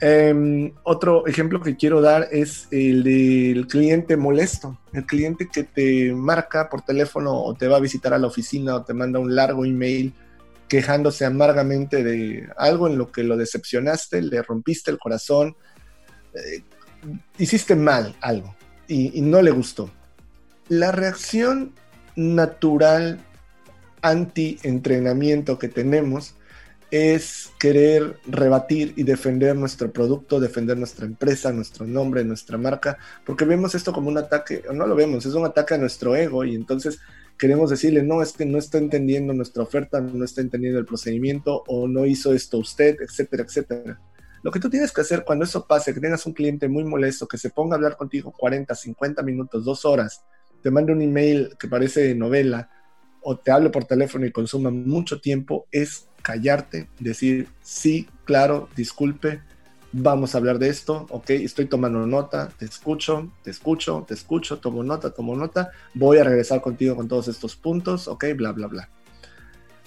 Em, 0.00 0.72
otro 0.82 1.26
ejemplo 1.26 1.60
que 1.60 1.76
quiero 1.76 2.00
dar 2.00 2.28
es 2.32 2.66
el 2.72 3.04
del 3.04 3.68
cliente 3.68 4.16
molesto, 4.16 4.80
el 4.92 5.06
cliente 5.06 5.48
que 5.48 5.62
te 5.62 6.12
marca 6.12 6.68
por 6.68 6.82
teléfono 6.82 7.32
o 7.32 7.54
te 7.54 7.68
va 7.68 7.76
a 7.76 7.80
visitar 7.80 8.12
a 8.12 8.18
la 8.18 8.26
oficina 8.26 8.74
o 8.74 8.84
te 8.84 8.94
manda 8.94 9.20
un 9.20 9.34
largo 9.34 9.64
email 9.64 10.12
quejándose 10.66 11.24
amargamente 11.24 12.02
de 12.02 12.48
algo 12.56 12.88
en 12.88 12.98
lo 12.98 13.12
que 13.12 13.22
lo 13.22 13.36
decepcionaste, 13.36 14.22
le 14.22 14.42
rompiste 14.42 14.90
el 14.90 14.98
corazón, 14.98 15.54
eh, 16.34 16.62
hiciste 17.38 17.76
mal 17.76 18.16
algo 18.20 18.56
y, 18.88 19.18
y 19.18 19.20
no 19.20 19.40
le 19.40 19.52
gustó. 19.52 19.90
La 20.68 20.90
reacción 20.90 21.74
natural 22.16 23.20
anti-entrenamiento 24.00 25.58
que 25.58 25.68
tenemos 25.68 26.34
es 26.92 27.50
querer 27.58 28.18
rebatir 28.26 28.92
y 28.96 29.02
defender 29.02 29.56
nuestro 29.56 29.90
producto, 29.90 30.38
defender 30.38 30.76
nuestra 30.76 31.06
empresa, 31.06 31.50
nuestro 31.50 31.86
nombre, 31.86 32.22
nuestra 32.22 32.58
marca, 32.58 32.98
porque 33.24 33.46
vemos 33.46 33.74
esto 33.74 33.94
como 33.94 34.10
un 34.10 34.18
ataque, 34.18 34.62
o 34.68 34.74
no 34.74 34.86
lo 34.86 34.94
vemos, 34.94 35.24
es 35.24 35.32
un 35.32 35.46
ataque 35.46 35.72
a 35.72 35.78
nuestro 35.78 36.14
ego 36.14 36.44
y 36.44 36.54
entonces 36.54 37.00
queremos 37.38 37.70
decirle, 37.70 38.02
no, 38.02 38.20
es 38.20 38.34
que 38.34 38.44
no 38.44 38.58
está 38.58 38.76
entendiendo 38.76 39.32
nuestra 39.32 39.62
oferta, 39.62 40.02
no 40.02 40.22
está 40.22 40.42
entendiendo 40.42 40.78
el 40.78 40.84
procedimiento 40.84 41.64
o 41.66 41.88
no 41.88 42.04
hizo 42.04 42.34
esto 42.34 42.58
usted, 42.58 42.98
etcétera, 43.00 43.44
etcétera. 43.44 43.98
Lo 44.42 44.50
que 44.50 44.60
tú 44.60 44.68
tienes 44.68 44.92
que 44.92 45.00
hacer 45.00 45.24
cuando 45.24 45.46
eso 45.46 45.66
pase, 45.66 45.94
que 45.94 46.00
tengas 46.00 46.26
un 46.26 46.34
cliente 46.34 46.68
muy 46.68 46.84
molesto, 46.84 47.26
que 47.26 47.38
se 47.38 47.48
ponga 47.48 47.74
a 47.74 47.76
hablar 47.76 47.96
contigo 47.96 48.34
40, 48.36 48.74
50 48.74 49.22
minutos, 49.22 49.64
dos 49.64 49.86
horas, 49.86 50.26
te 50.62 50.70
mande 50.70 50.92
un 50.92 51.00
email 51.00 51.56
que 51.58 51.68
parece 51.68 52.14
novela, 52.14 52.68
o 53.22 53.38
te 53.38 53.50
hable 53.50 53.70
por 53.70 53.86
teléfono 53.86 54.26
y 54.26 54.32
consuma 54.32 54.70
mucho 54.70 55.22
tiempo, 55.22 55.66
es 55.70 56.08
callarte, 56.22 56.88
decir, 56.98 57.48
sí, 57.62 58.08
claro, 58.24 58.68
disculpe, 58.76 59.42
vamos 59.92 60.34
a 60.34 60.38
hablar 60.38 60.58
de 60.58 60.68
esto, 60.68 61.06
ok, 61.10 61.30
estoy 61.30 61.66
tomando 61.66 62.06
nota, 62.06 62.48
te 62.58 62.64
escucho, 62.64 63.30
te 63.42 63.50
escucho, 63.50 64.04
te 64.08 64.14
escucho, 64.14 64.58
tomo 64.58 64.82
nota, 64.82 65.10
tomo 65.10 65.36
nota, 65.36 65.70
voy 65.94 66.18
a 66.18 66.24
regresar 66.24 66.62
contigo 66.62 66.96
con 66.96 67.08
todos 67.08 67.28
estos 67.28 67.56
puntos, 67.56 68.08
ok, 68.08 68.24
bla, 68.36 68.52
bla, 68.52 68.66
bla. 68.68 68.88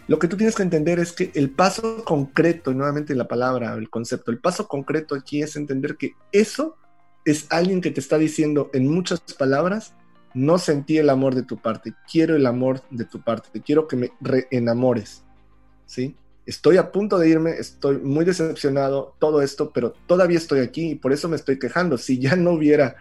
Lo 0.08 0.20
que 0.20 0.28
tú 0.28 0.38
tienes 0.38 0.56
que 0.56 0.62
entender 0.62 1.00
es 1.00 1.12
que 1.12 1.32
el 1.34 1.50
paso 1.50 2.04
concreto, 2.04 2.72
y 2.72 2.76
nuevamente 2.76 3.16
la 3.16 3.28
palabra, 3.28 3.74
el 3.74 3.90
concepto, 3.90 4.30
el 4.30 4.38
paso 4.38 4.68
concreto 4.68 5.16
aquí 5.16 5.42
es 5.42 5.56
entender 5.56 5.98
que 5.98 6.14
eso 6.32 6.78
es 7.26 7.48
alguien 7.50 7.82
que 7.82 7.90
te 7.90 8.00
está 8.00 8.20
diciendo 8.20 8.70
en 8.74 8.88
muchas 8.88 9.20
palabras, 9.22 9.96
no 10.36 10.60
sentí 10.60 11.00
el 11.00 11.10
amor 11.10 11.34
de 11.34 11.42
tu 11.42 11.58
parte, 11.58 11.94
quiero 12.12 12.36
el 12.36 12.46
amor 12.46 12.84
de 12.92 13.06
tu 13.06 13.22
parte, 13.22 13.62
quiero 13.62 13.88
que 13.88 13.96
me 13.96 14.12
reenamores, 14.22 15.24
¿sí? 15.88 16.16
Estoy 16.46 16.78
a 16.78 16.92
punto 16.92 17.18
de 17.18 17.30
irme, 17.30 17.52
estoy 17.52 17.98
muy 17.98 18.26
decepcionado, 18.26 19.16
todo 19.20 19.42
esto, 19.42 19.72
pero 19.74 19.94
todavía 20.06 20.38
estoy 20.38 20.60
aquí 20.60 20.92
y 20.92 20.96
por 20.96 21.12
eso 21.12 21.28
me 21.28 21.36
estoy 21.36 21.58
quejando. 21.58 21.98
Si 21.98 22.20
ya 22.20 22.36
no 22.36 22.52
hubiera 22.52 22.96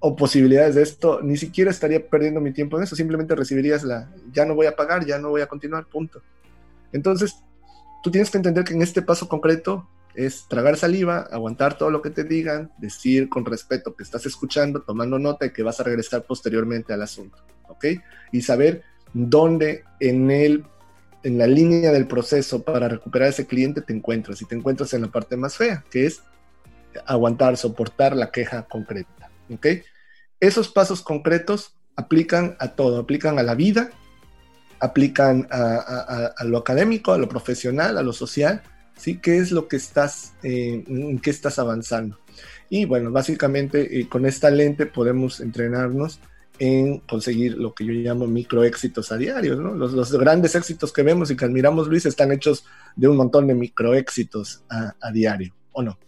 o 0.00 0.14
posibilidades 0.16 0.74
de 0.74 0.82
esto, 0.82 1.20
ni 1.22 1.36
siquiera 1.38 1.70
estaría 1.70 2.06
perdiendo 2.06 2.40
mi 2.40 2.52
tiempo 2.52 2.76
en 2.76 2.82
eso, 2.82 2.94
simplemente 2.94 3.34
recibirías 3.34 3.84
la, 3.84 4.10
ya 4.32 4.44
no 4.44 4.54
voy 4.54 4.66
a 4.66 4.76
pagar, 4.76 5.06
ya 5.06 5.18
no 5.18 5.30
voy 5.30 5.40
a 5.40 5.46
continuar, 5.46 5.86
punto. 5.86 6.20
Entonces, 6.92 7.36
tú 8.02 8.10
tienes 8.10 8.30
que 8.30 8.36
entender 8.36 8.64
que 8.64 8.74
en 8.74 8.82
este 8.82 9.00
paso 9.00 9.28
concreto 9.28 9.88
es 10.14 10.46
tragar 10.46 10.76
saliva, 10.76 11.26
aguantar 11.32 11.78
todo 11.78 11.90
lo 11.90 12.02
que 12.02 12.10
te 12.10 12.22
digan, 12.24 12.70
decir 12.78 13.30
con 13.30 13.46
respeto 13.46 13.96
que 13.96 14.02
estás 14.02 14.26
escuchando, 14.26 14.82
tomando 14.82 15.18
nota 15.18 15.46
y 15.46 15.52
que 15.52 15.62
vas 15.62 15.80
a 15.80 15.84
regresar 15.84 16.24
posteriormente 16.24 16.92
al 16.92 17.00
asunto, 17.00 17.38
¿ok? 17.68 17.86
Y 18.30 18.42
saber 18.42 18.82
dónde 19.14 19.84
en 20.00 20.30
el 20.30 20.64
en 21.24 21.38
la 21.38 21.46
línea 21.46 21.90
del 21.90 22.06
proceso 22.06 22.62
para 22.62 22.88
recuperar 22.88 23.30
ese 23.30 23.46
cliente 23.46 23.80
te 23.80 23.92
encuentras 23.92 24.40
y 24.42 24.44
te 24.44 24.54
encuentras 24.54 24.92
en 24.94 25.02
la 25.02 25.08
parte 25.08 25.36
más 25.36 25.56
fea, 25.56 25.84
que 25.90 26.06
es 26.06 26.22
aguantar, 27.06 27.56
soportar 27.56 28.14
la 28.14 28.30
queja 28.30 28.64
concreta. 28.64 29.30
¿ok? 29.52 29.66
Esos 30.38 30.68
pasos 30.68 31.02
concretos 31.02 31.74
aplican 31.96 32.56
a 32.60 32.68
todo, 32.68 33.00
aplican 33.00 33.38
a 33.38 33.42
la 33.42 33.54
vida, 33.54 33.90
aplican 34.80 35.48
a, 35.50 36.44
lo 36.44 36.58
académico, 36.58 37.12
a 37.12 37.18
lo 37.18 37.28
profesional, 37.28 37.96
a 37.96 38.02
lo 38.02 38.12
social, 38.12 38.62
¿sí? 38.96 39.18
¿Qué 39.18 39.38
es 39.38 39.50
lo 39.50 39.66
que 39.68 39.76
estás, 39.76 40.34
eh, 40.42 40.84
en 40.86 41.18
qué 41.20 41.30
estás 41.30 41.58
avanzando? 41.58 42.18
Y 42.68 42.84
bueno, 42.84 43.10
básicamente 43.10 44.00
eh, 44.00 44.08
con 44.08 44.26
esta 44.26 44.50
lente 44.50 44.84
podemos 44.84 45.40
entrenarnos 45.40 46.20
en 46.58 46.98
conseguir 47.00 47.56
lo 47.56 47.74
que 47.74 47.84
yo 47.84 47.92
llamo 47.92 48.26
microéxitos 48.26 49.10
a 49.12 49.16
diario. 49.16 49.56
¿no? 49.56 49.74
Los, 49.74 50.12
grandes 50.12 50.54
éxitos 50.54 50.92
que 50.92 51.02
vemos 51.02 51.30
y 51.30 51.36
que 51.36 51.44
admiramos, 51.44 51.88
Luis, 51.88 52.06
están 52.06 52.32
hechos 52.32 52.64
de 52.96 53.08
un 53.08 53.16
montón 53.16 53.46
de 53.46 53.54
microéxitos 53.54 54.62
a, 54.70 54.94
a 55.00 55.10
diario, 55.10 55.54
¿o 55.72 55.82
no? 55.82 55.98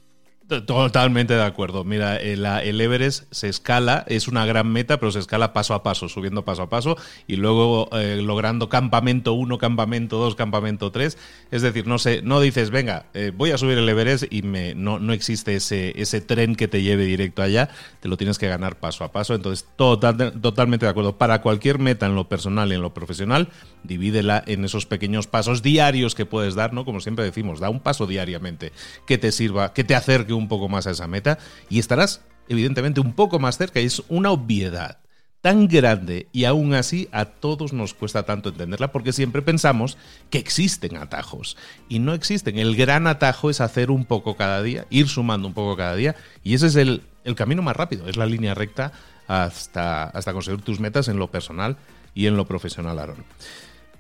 Totalmente 0.48 1.34
de 1.34 1.42
acuerdo. 1.42 1.82
Mira, 1.82 2.18
el, 2.18 2.80
Everest 2.80 3.24
se 3.32 3.48
escala, 3.48 4.04
es 4.06 4.28
una 4.28 4.46
gran 4.46 4.68
meta, 4.70 5.00
pero 5.00 5.10
se 5.10 5.18
escala 5.18 5.52
paso 5.52 5.74
a 5.74 5.82
paso, 5.82 6.08
subiendo 6.08 6.44
paso 6.44 6.62
a 6.62 6.68
paso 6.68 6.96
y 7.26 7.34
luego 7.34 7.88
eh, 7.90 8.20
logrando 8.22 8.68
campamento 8.68 9.32
1, 9.32 9.58
campamento 9.58 10.18
2, 10.18 10.36
campamento 10.36 10.92
3. 10.92 11.18
Es 11.50 11.62
decir, 11.62 11.88
no 11.88 11.98
sé, 11.98 12.22
no 12.22 12.40
dices, 12.40 12.70
venga, 12.70 13.06
eh, 13.12 13.32
voy 13.34 13.50
a 13.50 13.58
subir 13.58 13.76
el 13.76 13.88
Everest 13.88 14.32
y 14.32 14.42
me, 14.42 14.76
no, 14.76 15.00
no 15.00 15.12
existe 15.12 15.56
ese, 15.56 16.00
ese 16.00 16.20
tren 16.20 16.54
que 16.54 16.68
te 16.68 16.80
lleve 16.80 17.06
directo 17.06 17.42
allá, 17.42 17.68
te 17.98 18.06
lo 18.06 18.16
tienes 18.16 18.38
que 18.38 18.46
ganar 18.46 18.78
paso 18.78 19.02
a 19.02 19.10
paso. 19.10 19.34
Entonces, 19.34 19.66
totalmente 19.76 20.86
de 20.86 20.90
acuerdo. 20.90 21.18
Para 21.18 21.42
cualquier 21.42 21.80
meta 21.80 22.06
en 22.06 22.14
lo 22.14 22.28
personal 22.28 22.70
y 22.70 22.76
en 22.76 22.82
lo 22.82 22.94
profesional, 22.94 23.48
divídela 23.82 24.44
en 24.46 24.64
esos 24.64 24.86
pequeños 24.86 25.26
pasos 25.26 25.62
diarios 25.62 26.14
que 26.14 26.24
puedes 26.24 26.54
dar, 26.54 26.72
¿no? 26.72 26.84
Como 26.84 27.00
siempre 27.00 27.24
decimos, 27.24 27.58
da 27.58 27.68
un 27.68 27.80
paso 27.80 28.06
diariamente 28.06 28.70
que 29.08 29.18
te 29.18 29.32
sirva, 29.32 29.72
que 29.72 29.82
te 29.82 29.96
acerque 29.96 30.35
un 30.36 30.48
poco 30.48 30.68
más 30.68 30.86
a 30.86 30.90
esa 30.90 31.06
meta 31.06 31.38
y 31.68 31.78
estarás 31.78 32.22
evidentemente 32.48 33.00
un 33.00 33.14
poco 33.14 33.38
más 33.38 33.58
cerca 33.58 33.80
y 33.80 33.86
es 33.86 34.02
una 34.08 34.30
obviedad 34.30 34.98
tan 35.40 35.68
grande 35.68 36.26
y 36.32 36.44
aún 36.44 36.74
así 36.74 37.08
a 37.12 37.24
todos 37.26 37.72
nos 37.72 37.94
cuesta 37.94 38.24
tanto 38.24 38.48
entenderla 38.48 38.90
porque 38.90 39.12
siempre 39.12 39.42
pensamos 39.42 39.96
que 40.28 40.38
existen 40.38 40.96
atajos 40.96 41.56
y 41.88 42.00
no 42.00 42.14
existen. 42.14 42.58
El 42.58 42.74
gran 42.74 43.06
atajo 43.06 43.48
es 43.48 43.60
hacer 43.60 43.90
un 43.90 44.04
poco 44.06 44.36
cada 44.36 44.62
día, 44.62 44.86
ir 44.90 45.08
sumando 45.08 45.46
un 45.46 45.54
poco 45.54 45.76
cada 45.76 45.94
día 45.94 46.16
y 46.42 46.54
ese 46.54 46.66
es 46.66 46.76
el, 46.76 47.02
el 47.22 47.36
camino 47.36 47.62
más 47.62 47.76
rápido, 47.76 48.08
es 48.08 48.16
la 48.16 48.26
línea 48.26 48.54
recta 48.54 48.92
hasta, 49.28 50.04
hasta 50.04 50.32
conseguir 50.32 50.62
tus 50.62 50.80
metas 50.80 51.08
en 51.08 51.18
lo 51.18 51.30
personal 51.30 51.76
y 52.14 52.26
en 52.26 52.36
lo 52.36 52.46
profesional, 52.46 52.98
Aaron. 52.98 53.24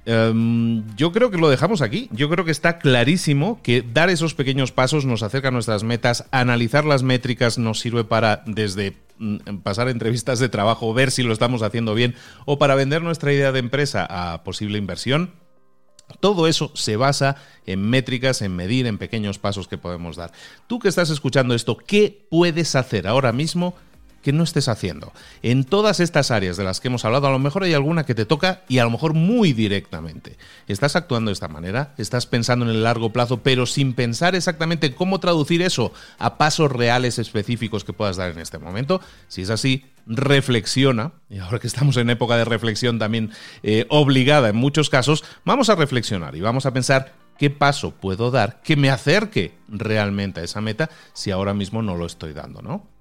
Em, 0.08 0.84
yo 0.96 1.10
creo 1.10 1.32
que 1.32 1.36
lo 1.36 1.48
dejamos 1.48 1.82
aquí. 1.82 2.08
Yo 2.12 2.30
creo 2.30 2.44
que 2.44 2.52
está 2.52 2.78
clarísimo 2.78 3.60
que 3.62 3.82
dar 3.82 4.08
esos 4.08 4.34
pequeños 4.34 4.70
pasos 4.70 5.04
nos 5.04 5.24
acerca 5.24 5.48
a 5.48 5.50
nuestras 5.50 5.82
metas. 5.82 6.26
Analizar 6.30 6.84
las 6.84 7.02
métricas 7.02 7.58
nos 7.58 7.80
sirve 7.80 8.04
para, 8.04 8.44
desde 8.46 8.96
mm, 9.18 9.58
pasar 9.64 9.88
entrevistas 9.88 10.38
de 10.38 10.48
trabajo, 10.48 10.94
ver 10.94 11.10
si 11.10 11.24
lo 11.24 11.32
estamos 11.32 11.62
haciendo 11.62 11.94
bien, 11.94 12.14
o 12.44 12.56
para 12.56 12.76
vender 12.76 13.02
nuestra 13.02 13.32
idea 13.32 13.50
de 13.50 13.58
empresa 13.58 14.06
a 14.08 14.44
posible 14.44 14.78
inversión. 14.78 15.32
Todo 16.20 16.46
eso 16.46 16.70
se 16.74 16.96
basa 16.96 17.34
en 17.66 17.82
métricas, 17.82 18.40
en 18.40 18.54
medir, 18.54 18.86
en 18.86 18.98
pequeños 18.98 19.40
pasos 19.40 19.66
que 19.66 19.76
podemos 19.76 20.14
dar. 20.14 20.30
Tú 20.68 20.78
que 20.78 20.88
estás 20.88 21.10
escuchando 21.10 21.52
esto, 21.52 21.76
¿qué 21.76 22.28
puedes 22.30 22.76
hacer 22.76 23.08
ahora 23.08 23.32
mismo 23.32 23.74
que 24.26 24.32
no 24.32 24.42
estés 24.42 24.66
haciendo. 24.66 25.12
En 25.42 25.62
todas 25.62 26.00
estas 26.00 26.32
áreas 26.32 26.56
de 26.56 26.64
las 26.64 26.80
que 26.80 26.88
hemos 26.88 27.04
hablado, 27.04 27.28
a 27.28 27.30
lo 27.30 27.38
mejor 27.38 27.62
hay 27.62 27.74
alguna 27.74 28.04
que 28.04 28.16
te 28.16 28.26
toca 28.26 28.64
y 28.66 28.78
a 28.78 28.84
lo 28.84 28.90
mejor 28.90 29.14
muy 29.14 29.52
directamente. 29.52 30.36
¿Estás 30.66 30.96
actuando 30.96 31.28
de 31.28 31.34
esta 31.34 31.46
manera? 31.46 31.94
¿Estás 31.96 32.26
pensando 32.26 32.64
en 32.64 32.72
el 32.72 32.82
largo 32.82 33.12
plazo, 33.12 33.44
pero 33.44 33.66
sin 33.66 33.94
pensar 33.94 34.34
exactamente 34.34 34.96
cómo 34.96 35.20
traducir 35.20 35.62
eso 35.62 35.92
a 36.18 36.38
pasos 36.38 36.72
reales 36.72 37.20
específicos 37.20 37.84
que 37.84 37.92
puedas 37.92 38.16
dar 38.16 38.32
en 38.32 38.40
este 38.40 38.58
momento? 38.58 39.00
Si 39.28 39.42
es 39.42 39.50
así, 39.50 39.84
reflexiona, 40.08 41.12
y 41.30 41.38
ahora 41.38 41.60
que 41.60 41.68
estamos 41.68 41.96
en 41.96 42.10
época 42.10 42.36
de 42.36 42.46
reflexión 42.46 42.98
también 42.98 43.30
eh, 43.62 43.86
obligada 43.90 44.48
en 44.48 44.56
muchos 44.56 44.90
casos, 44.90 45.22
vamos 45.44 45.68
a 45.68 45.76
reflexionar 45.76 46.34
y 46.34 46.40
vamos 46.40 46.66
a 46.66 46.72
pensar 46.72 47.14
qué 47.38 47.48
paso 47.48 47.92
puedo 47.92 48.32
dar 48.32 48.60
que 48.62 48.74
me 48.74 48.90
acerque 48.90 49.54
realmente 49.68 50.40
a 50.40 50.42
esa 50.42 50.60
meta 50.60 50.90
si 51.12 51.30
ahora 51.30 51.54
mismo 51.54 51.80
no 51.80 51.94
lo 51.94 52.06
estoy 52.06 52.32
dando, 52.32 52.60
¿no? 52.60 52.95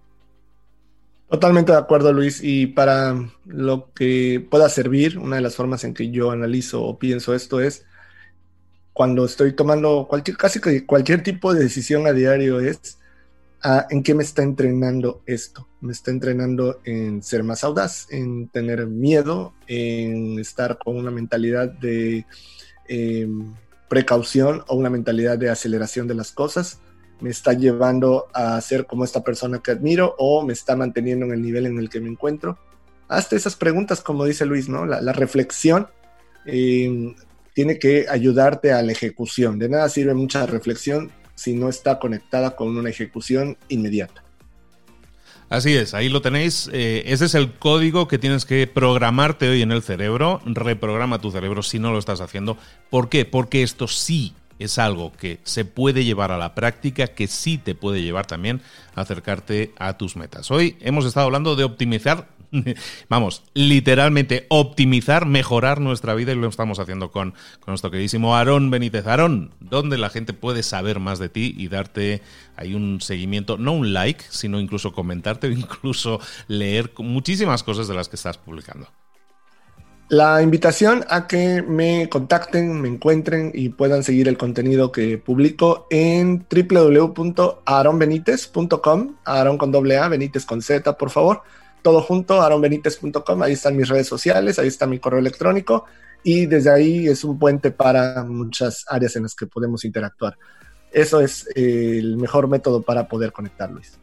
Totalmente 1.30 1.72
de 1.72 1.78
acuerdo, 1.78 2.14
Luis. 2.14 2.40
Y 2.44 2.68
para 2.68 3.16
lo 3.46 3.92
que 3.94 4.46
pueda 4.50 4.70
servir, 4.70 5.18
una 5.18 5.38
de 5.38 5.42
las 5.42 5.56
formas 5.56 5.84
en 5.84 5.94
que 5.94 6.12
yo 6.12 6.32
analizo 6.32 6.84
o 6.84 7.00
pienso 7.00 7.34
esto 7.34 7.62
es 7.62 7.86
cuando 8.94 9.26
estoy 9.26 9.54
tomando 9.54 10.08
cualquier, 10.08 10.38
casi 10.38 10.62
cualquier 10.86 11.24
tipo 11.24 11.54
de 11.54 11.64
decisión 11.64 12.08
a 12.08 12.14
diario 12.14 12.62
es 12.62 13.00
ah, 13.64 13.88
en 13.90 14.04
qué 14.04 14.14
me 14.14 14.24
está 14.24 14.44
entrenando 14.44 15.24
esto. 15.26 15.68
Me 15.82 15.92
está 15.92 16.12
entrenando 16.12 16.80
en 16.86 17.24
ser 17.24 17.44
más 17.44 17.64
audaz, 17.64 18.08
en 18.12 18.48
tener 18.50 18.86
miedo, 18.88 19.54
en 19.68 20.40
estar 20.40 20.78
con 20.78 20.96
una 20.96 21.12
mentalidad 21.12 21.70
de 21.70 22.26
em, 22.88 23.54
precaución 23.90 24.64
o 24.68 24.76
una 24.76 24.90
mentalidad 24.92 25.38
de 25.40 25.50
aceleración 25.50 26.08
de 26.08 26.16
las 26.16 26.32
cosas 26.32 26.80
me 27.22 27.30
está 27.30 27.54
llevando 27.54 28.28
a 28.34 28.60
ser 28.62 28.86
como 28.86 29.04
esta 29.04 29.24
persona 29.24 29.60
que 29.60 29.72
admiro 29.72 30.16
o 30.18 30.46
me 30.46 30.54
está 30.54 30.76
manteniendo 30.76 31.26
en 31.26 31.32
el 31.32 31.42
nivel 31.42 31.66
en 31.66 31.78
el 31.78 31.90
que 31.90 32.00
me 32.00 32.10
encuentro. 32.10 32.58
Hasta 33.08 33.36
esas 33.36 33.56
preguntas, 33.56 34.02
como 34.02 34.26
dice 34.26 34.46
Luis, 34.46 34.68
¿no? 34.68 34.86
La, 34.86 35.14
reflexión 35.14 35.88
eh, 36.46 37.14
tiene 37.54 37.80
que 37.80 38.08
ayudarte 38.10 38.74
a 38.74 38.82
la 38.82 38.92
ejecución. 38.92 39.60
De 39.60 39.70
nada 39.70 39.88
sirve 39.90 40.14
mucha 40.14 40.46
reflexión 40.46 41.12
si 41.36 41.54
no 41.54 41.70
está 41.70 42.00
conectada 42.00 42.56
con 42.56 42.76
una 42.76 42.90
ejecución 42.90 43.58
inmediata. 43.70 44.24
Así 45.48 45.76
es, 45.76 45.94
ahí 45.94 46.10
lo 46.10 46.22
tenéis. 46.22 46.70
Eh, 46.74 47.04
ese 47.06 47.26
es 47.26 47.36
el 47.36 47.54
código 47.54 48.08
que 48.08 48.18
tienes 48.18 48.46
que 48.46 48.66
programarte 48.66 49.48
hoy 49.48 49.62
en 49.62 49.72
el 49.72 49.84
cerebro. 49.84 50.42
Reprograma 50.46 51.22
tu 51.22 51.32
cerebro 51.32 51.62
si 51.62 51.78
no 51.78 51.92
lo 51.92 52.00
estás 52.00 52.20
haciendo. 52.20 52.58
¿Por 52.90 53.10
qué? 53.10 53.26
Porque 53.26 53.62
esto 53.62 53.88
sí 53.88 54.34
es 54.60 54.78
algo 54.80 55.12
que 55.14 55.40
se 55.44 55.66
puede 55.66 56.04
llevar 56.04 56.32
a 56.32 56.38
la 56.38 56.56
práctica, 56.56 57.08
que 57.08 57.28
sí 57.28 57.58
te 57.58 57.76
puede 57.76 58.02
llevar 58.02 58.26
también 58.26 58.62
a 58.96 59.02
acercarte 59.02 59.74
a 59.78 59.98
tus 59.98 60.16
metas. 60.16 60.52
Hoy 60.52 60.78
hemos 60.80 61.06
estado 61.06 61.26
hablando 61.26 61.56
de 61.56 61.64
optimizar, 61.64 62.28
vamos, 63.10 63.44
literalmente 63.54 64.46
optimizar, 64.50 65.26
mejorar 65.26 65.82
nuestra 65.82 66.14
vida 66.14 66.32
y 66.32 66.36
lo 66.36 66.48
estamos 66.48 66.80
haciendo 66.80 67.12
con, 67.12 67.34
nuestro 67.68 67.92
queridísimo 67.92 68.36
Aarón 68.36 68.70
Benítez. 68.70 69.08
Aarón, 69.08 69.52
¿dónde 69.60 69.98
la 69.98 70.10
gente 70.10 70.34
puede 70.34 70.64
saber 70.64 71.00
más 71.00 71.20
de 71.20 71.30
ti 71.30 71.54
y 71.58 71.68
darte 71.68 72.22
ahí 72.56 72.74
un 72.74 73.02
seguimiento, 73.02 73.58
no 73.58 73.74
un 73.74 73.94
like, 73.94 74.24
sino 74.30 74.60
incluso 74.60 74.94
comentarte 74.94 75.48
o 75.48 75.52
incluso 75.52 76.20
leer 76.48 76.94
muchísimas 76.98 77.64
cosas 77.64 77.88
de 77.88 77.96
las 77.96 78.10
que 78.10 78.16
estás 78.16 78.38
publicando? 78.38 78.88
La 80.08 80.42
invitación 80.42 81.04
a 81.10 81.26
que 81.26 81.64
me 81.64 82.08
contacten, 82.10 82.80
me 82.80 82.88
encuentren 82.88 83.52
y 83.54 83.70
puedan 83.70 84.04
seguir 84.04 84.28
el 84.28 84.38
contenido 84.38 84.92
que 84.92 85.18
publico 85.18 85.88
en 85.90 86.46
www.aaronbenitez.com, 86.48 89.16
Aaron 89.26 89.58
con 89.58 89.72
doble 89.72 89.98
A, 89.98 90.08
Benítez 90.08 90.46
con 90.46 90.62
Z, 90.62 90.96
por 90.98 91.10
favor. 91.10 91.42
Todo 91.82 92.02
junto, 92.02 92.40
aaronbenitez.com, 92.42 93.42
ahí 93.42 93.54
están 93.54 93.76
mis 93.76 93.90
redes 93.90 94.08
sociales, 94.08 94.60
ahí 94.60 94.68
está 94.68 94.86
mi 94.86 95.00
correo 95.00 95.20
electrónico 95.20 95.86
y 96.24 96.46
desde 96.46 96.72
ahí 96.72 97.08
es 97.08 97.24
un 97.24 97.40
puente 97.40 97.72
para 97.72 98.24
muchas 98.24 98.86
áreas 98.88 99.16
en 99.16 99.24
las 99.24 99.36
que 99.36 99.48
podemos 99.48 99.86
interactuar. 99.86 100.38
Eso 100.92 101.20
es 101.20 101.48
eh, 101.56 101.98
el 102.00 102.18
mejor 102.18 102.48
método 102.48 102.82
para 102.82 103.08
poder 103.08 103.32
conectar, 103.32 103.72
Luis. 103.72 104.00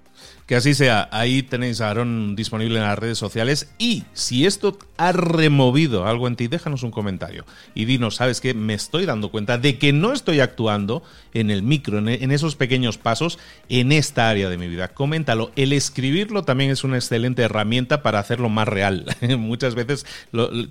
Que 0.53 0.57
así 0.57 0.75
sea, 0.75 1.09
ahí 1.13 1.43
tenéis 1.43 1.81
a 1.81 1.89
Aaron 1.89 2.37
disponible 2.37 2.77
en 2.77 2.85
las 2.85 2.99
redes 2.99 3.17
sociales 3.17 3.73
y 3.79 4.05
si 4.13 4.45
esto 4.45 4.77
ha 4.99 5.11
removido 5.13 6.07
algo 6.07 6.29
en 6.29 6.37
ti, 6.37 6.47
déjanos 6.47 6.83
un 6.83 6.91
comentario 6.91 7.47
y 7.75 7.87
dinos, 7.87 8.17
¿sabes 8.17 8.43
qué? 8.43 8.53
Me 8.53 8.75
estoy 8.75 9.07
dando 9.07 9.31
cuenta 9.31 9.57
de 9.57 9.79
que 9.79 9.95
no 9.95 10.13
estoy 10.13 10.41
actuando 10.41 11.03
en 11.33 11.51
el 11.51 11.63
micro, 11.63 11.99
en 11.99 12.31
esos 12.31 12.55
pequeños 12.57 12.99
pasos 12.99 13.39
en 13.71 13.93
esta 13.93 14.29
área 14.29 14.51
de 14.51 14.59
mi 14.59 14.69
vida. 14.69 14.89
Coméntalo. 14.89 15.53
El 15.57 15.73
escribirlo 15.73 16.43
también 16.43 16.71
es 16.71 16.85
una 16.85 16.97
excelente 16.97 17.41
herramienta 17.41 18.03
para 18.03 18.19
hacerlo 18.19 18.51
más 18.51 18.69
real. 18.69 19.07
Muchas 19.39 19.75
veces 19.75 20.05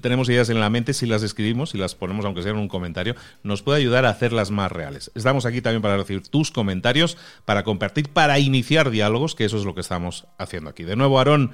tenemos 0.02 0.30
ideas 0.30 0.50
en 0.50 0.60
la 0.60 0.70
mente, 0.70 0.94
si 0.94 1.08
las 1.08 1.24
escribimos, 1.24 1.74
y 1.74 1.80
las 1.80 1.96
ponemos 1.96 2.24
aunque 2.26 2.44
sea 2.44 2.52
en 2.52 2.60
un 2.60 2.67
comentario, 2.67 3.15
nos 3.41 3.63
puede 3.63 3.80
ayudar 3.80 4.06
a 4.06 4.10
hacerlas 4.10 4.52
más 4.52 4.72
reales. 4.72 5.10
Estamos 5.15 5.48
aquí 5.48 5.62
también 5.62 5.82
para 5.82 5.98
recibir 5.98 6.22
tus 6.28 6.52
comentarios, 6.52 7.17
para 7.46 7.63
compartir, 7.63 8.10
para 8.10 8.38
iniciar 8.38 8.91
diálogos, 8.91 9.34
que 9.34 9.46
eso 9.46 9.58
es 9.58 9.65
lo 9.65 9.71
que 9.74 9.82
estamos 9.82 10.28
haciendo 10.38 10.70
aquí. 10.70 10.84
De 10.84 10.96
nuevo, 10.96 11.18
Aarón, 11.18 11.52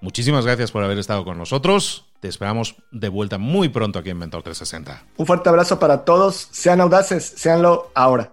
muchísimas 0.00 0.44
gracias 0.44 0.70
por 0.70 0.82
haber 0.84 0.98
estado 0.98 1.24
con 1.24 1.38
nosotros. 1.38 2.06
Te 2.20 2.28
esperamos 2.28 2.76
de 2.90 3.08
vuelta 3.08 3.38
muy 3.38 3.68
pronto 3.68 3.98
aquí 3.98 4.10
en 4.10 4.18
Mentor 4.18 4.42
360. 4.42 5.04
Un 5.16 5.26
fuerte 5.26 5.48
abrazo 5.48 5.78
para 5.78 6.04
todos. 6.04 6.48
Sean 6.52 6.80
audaces, 6.80 7.34
seanlo 7.36 7.90
ahora. 7.94 8.32